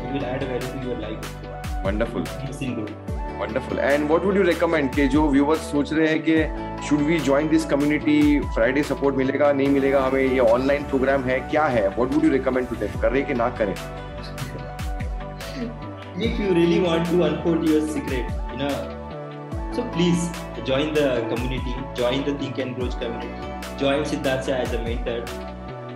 You 0.03 0.13
will 0.13 0.25
add 0.25 0.51
value 0.53 0.73
to 0.73 0.89
your 0.89 1.01
life 1.01 1.85
wonderful 1.87 2.25
wonderful 3.41 3.79
and 3.79 4.07
what 4.09 4.25
would 4.25 4.37
you 4.37 4.43
recommend 4.43 4.91
के 4.95 5.07
जो 5.15 5.27
व्यूअर्स 5.31 5.71
सोच 5.71 5.93
रहे 5.93 6.09
हैं 6.09 6.23
कि 6.29 6.87
should 6.89 7.01
we 7.07 7.19
join 7.29 7.49
this 7.49 7.65
community 7.71 8.19
Friday 8.55 8.83
support 8.83 9.17
मिलेगा, 9.17 9.53
नहीं 9.53 9.69
मिलेगा 9.69 10.01
हमें? 10.05 10.23
ये 10.23 10.39
ऑनलाइन 10.39 10.85
प्रोग्राम 10.91 11.25
है, 11.25 11.41
क्या 11.51 11.65
है? 11.75 11.89
What 11.89 12.15
would 12.15 12.25
you 12.25 12.31
recommend 12.31 12.69
to 12.69 12.77
them 12.85 13.01
करें 13.01 13.25
कि 13.27 13.35
ना 13.35 13.49
करें? 13.61 13.75
If 16.27 16.41
you 16.41 16.49
really 16.57 16.79
want 16.81 17.07
to 17.11 17.19
unfold 17.27 17.63
your 17.67 17.79
secret, 17.93 18.33
you 18.49 18.57
know, 18.63 18.73
so 19.77 19.85
please 19.93 20.25
join 20.71 20.91
the 20.97 21.05
community, 21.31 21.77
join 22.01 22.27
the 22.27 22.35
think 22.43 22.59
and 22.65 22.77
grow 22.79 22.89
community. 23.03 23.53
Join 23.83 24.05
Siddharth 24.11 24.51
as 24.57 24.75
a 24.79 24.81
mentor. 24.89 25.15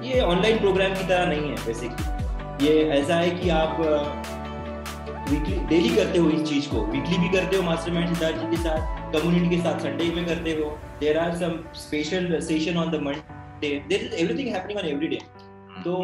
ये 0.05 0.21
online 0.21 0.59
programme 0.59 0.95
की 0.95 1.07
तरह 1.09 1.27
नहीं 1.27 1.51
है 1.51 1.57
basically 1.67 2.67
ये 2.67 2.73
ऐसा 2.99 3.15
है 3.17 3.31
कि 3.31 3.51
आप 3.59 3.77
वीकली 5.31 5.57
डेली 5.69 5.95
करते 5.97 6.19
हो 6.19 6.29
इस 6.31 6.43
चीज़ 6.49 6.69
को। 6.71 6.85
वीकली 6.87 7.19
भी 7.19 7.29
करते 7.29 7.57
हो 7.57 7.63
मास्टरमाइंड 7.63 8.09
सिद्धार्थ 8.09 8.41
जी 8.41 8.51
के 8.51 8.63
साथ 8.63 9.13
कम्युनिटी 9.13 9.57
के 9.57 9.63
साथ 9.63 9.79
संडे 9.81 10.11
में 10.17 10.25
करते 10.27 10.53
हो। 10.53 10.71
There 11.01 11.19
are 11.19 11.35
some 11.37 11.59
special 11.77 12.39
session 12.43 12.77
on 12.79 12.91
the 12.91 13.01
Monday 13.03 13.71
there 13.89 14.05
is 14.05 14.15
everything 14.15 14.55
happening 14.55 14.79
on 14.79 14.87
every 14.87 15.09
day 15.09 15.19
तो 15.85 15.97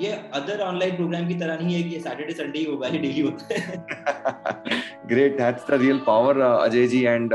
ये 0.00 0.12
अदर 0.34 0.60
ऑनलाइन 0.60 0.96
प्रोग्राम 0.96 1.26
की 1.28 1.34
तरह 1.40 1.56
नहीं 1.56 1.74
है 1.74 1.82
कि 1.82 2.00
सैटरडे 2.00 2.32
संडे 2.34 2.58
ही 2.58 2.64
होगा 2.64 2.88
ये 2.88 2.98
डेली 2.98 3.20
होता 3.20 3.54
है। 3.54 3.82
Great 5.08 5.36
that's 5.38 5.68
the 5.68 5.80
real 5.82 5.98
power 6.06 6.40
Ajay 6.40 6.86
ji 6.86 7.02
and 7.04 7.34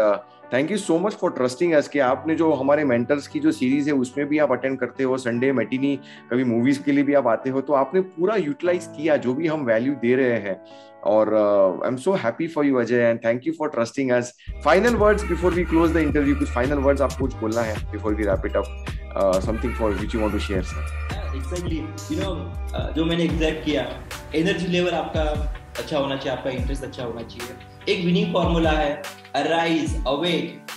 thank 0.54 0.72
you 0.72 0.78
so 0.78 0.98
much 1.00 1.14
for 1.22 1.32
trusting 1.32 1.74
us 1.74 1.88
कि 1.88 2.00
आपने 2.00 2.36
जो 2.36 2.52
हमारे 2.54 2.84
मेंटर्स 2.86 3.28
की 3.28 3.40
जो 3.40 3.52
सीरीज़ 3.52 3.90
है, 3.90 3.94
उसमें 3.96 4.28
भी 4.28 4.38
आप 4.40 4.52
अटेंड 4.52 4.78
करते 4.80 5.04
हो 5.04 5.18
संडे 5.18 5.52
मेटिनी 5.52 5.96
कभी 6.32 6.44
मूवीज़ 6.44 6.82
के 6.84 6.92
लिए 6.92 7.04
भी 7.04 7.14
आप 7.14 7.28
आते 7.28 7.50
हो 7.50 7.62
तो 7.62 7.74
आपने 7.76 8.02
पूरा 8.02 8.36
यूटिलाइज 8.36 8.86
किया 8.98 9.18
जो 9.18 9.34
भी 9.34 9.48
हम 9.48 9.66
वैल्यू 9.66 9.94
दे 10.02 10.16
रहे 10.16 10.38
हैं। 10.42 10.60
और 11.06 11.34
I 11.36 11.88
am 11.88 11.96
so 11.98 12.14
happy 12.24 12.48
for 12.48 12.66
you 12.66 12.78
Ajay 12.80 13.02
and 13.02 13.20
thank 13.26 13.48
you 13.48 13.54
for 13.60 13.70
trusting 13.70 14.12
us 14.12 14.34
final 14.64 14.96
words 15.04 15.24
before 15.30 15.54
we 15.54 15.64
close 15.66 15.94
the 15.94 15.98
interview 15.98 16.36
कुछ 16.36 16.54
फाइनल 16.54 16.80
वर्ड्स 16.88 17.02
आपको 17.02 17.26
कुछ 17.26 17.36
बोलना 17.42 17.62
है 17.62 17.76
before 17.92 18.16
we 18.16 18.24
wrap 18.24 18.46
it 18.46 18.56
up 18.58 19.42
something 19.46 19.74
for 19.76 19.94
which 19.94 20.16
you 20.16 20.22
want 20.22 20.34
to 20.34 20.40
share 20.48 20.64
sir 20.64 21.36
exactly 21.36 21.78
you 21.78 22.22
know 22.22 22.92
जो 22.96 23.06
मैंने 23.06 23.24
exact 23.24 23.66
किया 23.66 23.88
energy 24.36 24.68
level 24.68 24.92
आपका 24.94 25.24
अच्छा 25.80 25.98
होना 25.98 26.16
चाहिए, 26.16 26.38
आपका 26.38 26.50
इंटरेस्ट 26.50 26.84
अच्छा 26.84 27.04
होना 27.04 27.22
चाहिए। 27.22 27.56
एक 27.90 28.06
विनिंग 28.06 28.34
फॉर्मूला 28.34 28.72
है 28.72 29.02
arise 29.36 29.96
awake 30.08 30.68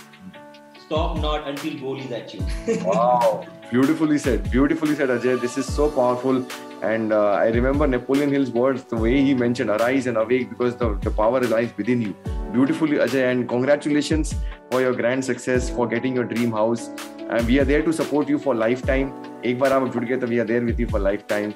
not 1.23 1.47
until 1.49 1.75
goal 1.81 1.99
is 1.99 2.11
achieved. 2.11 2.83
wow, 2.85 3.45
beautifully 3.69 4.17
said. 4.17 4.49
Beautifully 4.51 4.95
said, 4.95 5.09
Ajay. 5.09 5.39
This 5.39 5.57
is 5.57 5.69
so 5.75 5.89
powerful. 5.89 6.41
And 6.89 7.13
uh, 7.13 7.31
I 7.31 7.47
remember 7.57 7.87
Napoleon 7.87 8.33
Hill's 8.35 8.51
words, 8.51 8.83
the 8.83 8.97
way 8.97 9.13
he 9.21 9.33
mentioned 9.33 9.69
arise 9.69 10.07
and 10.07 10.17
awake 10.17 10.49
because 10.49 10.75
the, 10.75 10.89
the 11.07 11.11
power 11.11 11.39
lies 11.41 11.71
within 11.77 12.01
you. 12.01 12.40
Beautifully, 12.51 12.97
Ajay. 12.97 13.31
And 13.31 13.47
congratulations 13.47 14.35
for 14.69 14.81
your 14.81 14.93
grand 14.93 15.23
success, 15.23 15.69
for 15.69 15.87
getting 15.87 16.15
your 16.15 16.25
dream 16.25 16.51
house. 16.51 16.89
And 17.29 17.47
we 17.47 17.59
are 17.59 17.63
there 17.63 17.81
to 17.81 17.93
support 17.93 18.27
you 18.27 18.39
for 18.39 18.55
lifetime. 18.55 19.11
एक 19.45 19.59
बार 19.59 19.73
आप 19.73 19.87
जुड़ 19.93 20.03
गए 20.05 20.15
तो 20.17 20.27
we 20.27 20.37
are 20.39 20.45
there 20.45 20.63
with 20.63 20.79
you 20.79 20.87
for 20.87 21.01
lifetime 21.29 21.51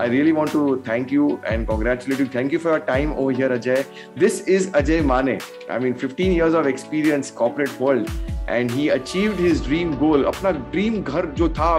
I 0.00 0.08
really 0.08 0.32
want 0.32 0.52
to 0.52 0.76
thank 0.88 1.12
you 1.12 1.28
and 1.46 1.66
congratulate 1.68 2.20
you 2.20 2.26
thank 2.34 2.52
you 2.52 2.58
for 2.58 2.72
your 2.72 2.80
time 2.86 3.12
over 3.12 3.34
here 3.34 3.52
Ajay 3.52 3.84
this 4.18 4.48
is 4.48 4.70
Ajay 4.80 5.00
Mane 5.02 5.38
I 5.70 5.78
mean 5.78 5.94
15 6.04 6.20
years 6.20 6.54
of 6.54 6.66
experience 6.68 7.30
corporate 7.38 7.70
world 7.80 8.08
and 8.48 8.70
he 8.70 8.88
achieved 8.98 9.40
his 9.40 9.64
dream 9.66 9.94
goal 9.98 10.24
अपना 10.32 10.50
dream 10.70 11.02
घर 11.02 11.26
जो 11.38 11.48
था 11.58 11.76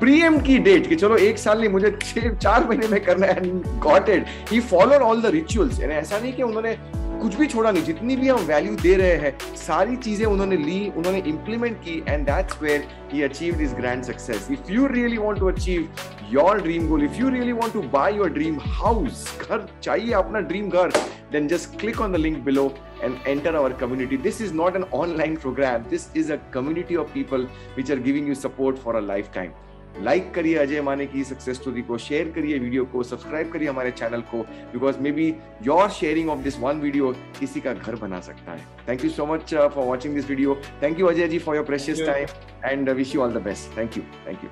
प्रीएम 0.00 0.40
की 0.48 0.58
date 0.68 0.88
कि 0.88 0.96
चलो 0.96 1.16
एक 1.28 1.38
साल 1.38 1.60
नहीं 1.60 1.70
मुझे 1.70 1.98
चार 2.16 2.68
महीने 2.68 2.88
में 2.88 3.00
करना 3.04 3.26
है 3.26 3.78
got 3.80 4.08
it 4.08 4.26
he 4.50 4.60
followed 4.72 5.02
all 5.02 5.22
the 5.22 5.34
rituals 5.34 5.80
ऐसा 5.80 6.18
नहीं 6.18 6.32
कि 6.32 6.42
उन्होंने 6.42 6.76
कुछ 7.20 7.34
भी 7.36 7.46
छोड़ा 7.46 7.70
नहीं, 7.70 7.82
जितनी 7.84 8.16
भी 8.16 8.28
हम 8.28 8.38
वैल्यू 8.46 8.74
दे 8.76 8.94
रहे 8.96 9.16
हैं, 9.16 9.56
सारी 9.56 9.96
चीज़ें 9.96 10.24
उन्होंने 10.26 10.56
ली, 10.56 10.92
उन्होंने 10.96 11.18
इंप्लीमेंट 11.28 11.76
की 11.84 11.96
and 12.08 12.24
that's 12.26 12.62
where 12.62 12.86
he 13.12 13.22
achieve 13.22 13.54
this 13.56 13.74
grand 13.74 14.02
success 14.04 14.48
if 14.52 14.72
you 14.72 14.86
really 14.86 15.18
want 15.18 15.38
to 15.38 15.50
achieve 15.50 15.88
your 16.32 16.60
dream 16.62 16.88
goal 16.88 17.04
if 17.04 17.20
you 17.20 17.28
really 17.28 17.52
want 17.52 17.72
to 17.72 17.82
buy 17.92 18.16
your 18.16 18.30
dream 18.30 18.58
house 18.60 19.24
घर, 19.40 19.66
चाहिए 19.82 20.12
अपना 20.12 20.40
ड्रीम 20.40 20.68
घर 20.70 20.92
then 21.32 21.48
just 21.48 21.78
click 21.80 22.00
on 22.00 22.12
the 22.12 22.16
link 22.16 22.38
below 22.44 22.72
and 23.02 23.16
enter 23.26 23.56
our 23.56 23.72
community 23.80 24.16
this 24.18 24.40
is 24.42 24.54
not 24.54 24.76
an 24.76 24.84
online 24.94 25.36
program 25.36 25.82
this 25.90 26.08
is 26.16 26.32
a 26.32 26.36
community 26.54 26.96
of 26.96 27.12
people 27.14 27.48
which 27.76 27.90
are 27.90 27.98
giving 28.00 28.28
you 28.28 28.34
support 28.36 28.78
for 28.78 28.96
a 28.96 29.00
lifetime 29.34 29.50
like 29.98 30.32
करिए 30.34 30.56
अजय 30.58 30.80
माने 30.82 31.06
की 31.06 31.24
success 31.24 31.56
story 31.56 31.82
को 31.82 31.98
share 31.98 32.30
करिए 32.34 32.58
video 32.58 32.84
को 32.92 33.02
subscribe 33.02 33.50
करिए 33.52 33.68
हमारे 33.68 33.90
channel 33.90 34.20
को 34.30 34.42
because 34.72 34.98
maybe 35.12 35.28
your 35.66 35.88
sharing 35.90 36.30
of 36.30 36.38
this 36.44 36.58
one 36.60 36.80
video 36.80 37.12
किसी 37.38 37.60
का 37.60 37.72
घर 37.74 37.96
बना 37.96 38.20
सकता 38.20 38.52
है। 38.52 38.66
Thank 38.88 39.04
you 39.04 39.10
so 39.10 39.26
much 39.26 39.54
for 39.54 39.84
watching 39.84 40.14
this 40.14 40.28
video 40.30 40.54
thank 40.82 41.00
you 41.00 41.06
Ajay 41.06 41.28
ji 41.28 41.38
for 41.38 41.56
your 41.56 41.64
precious 41.64 42.00
time 42.06 42.26
and 42.64 42.90
wish 42.90 43.14
you 43.14 43.22
all 43.22 43.32
the 43.32 43.42
best 43.44 43.76
thank 43.78 43.96
you 43.96 44.02
thank 44.26 44.44
you 44.44 44.50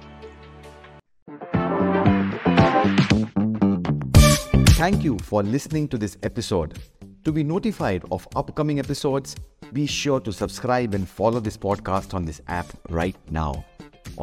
Thank 4.78 5.04
you 5.04 5.14
for 5.28 5.42
listening 5.42 5.86
to 5.92 5.98
this 5.98 6.12
episode. 6.26 6.74
To 7.24 7.32
be 7.32 7.42
notified 7.42 8.04
of 8.16 8.26
upcoming 8.40 8.78
episodes, 8.78 9.34
be 9.72 9.86
sure 9.94 10.20
to 10.28 10.32
subscribe 10.32 10.94
and 10.98 11.08
follow 11.16 11.40
this 11.46 11.58
podcast 11.64 12.14
on 12.18 12.28
this 12.28 12.40
app 12.58 12.70
right 12.98 13.18
now. 13.38 13.48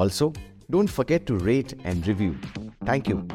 Also, 0.03 0.29
Don't 0.69 0.89
forget 0.89 1.25
to 1.27 1.37
rate 1.37 1.73
and 1.83 2.05
review. 2.07 2.37
Thank 2.85 3.07
you. 3.07 3.27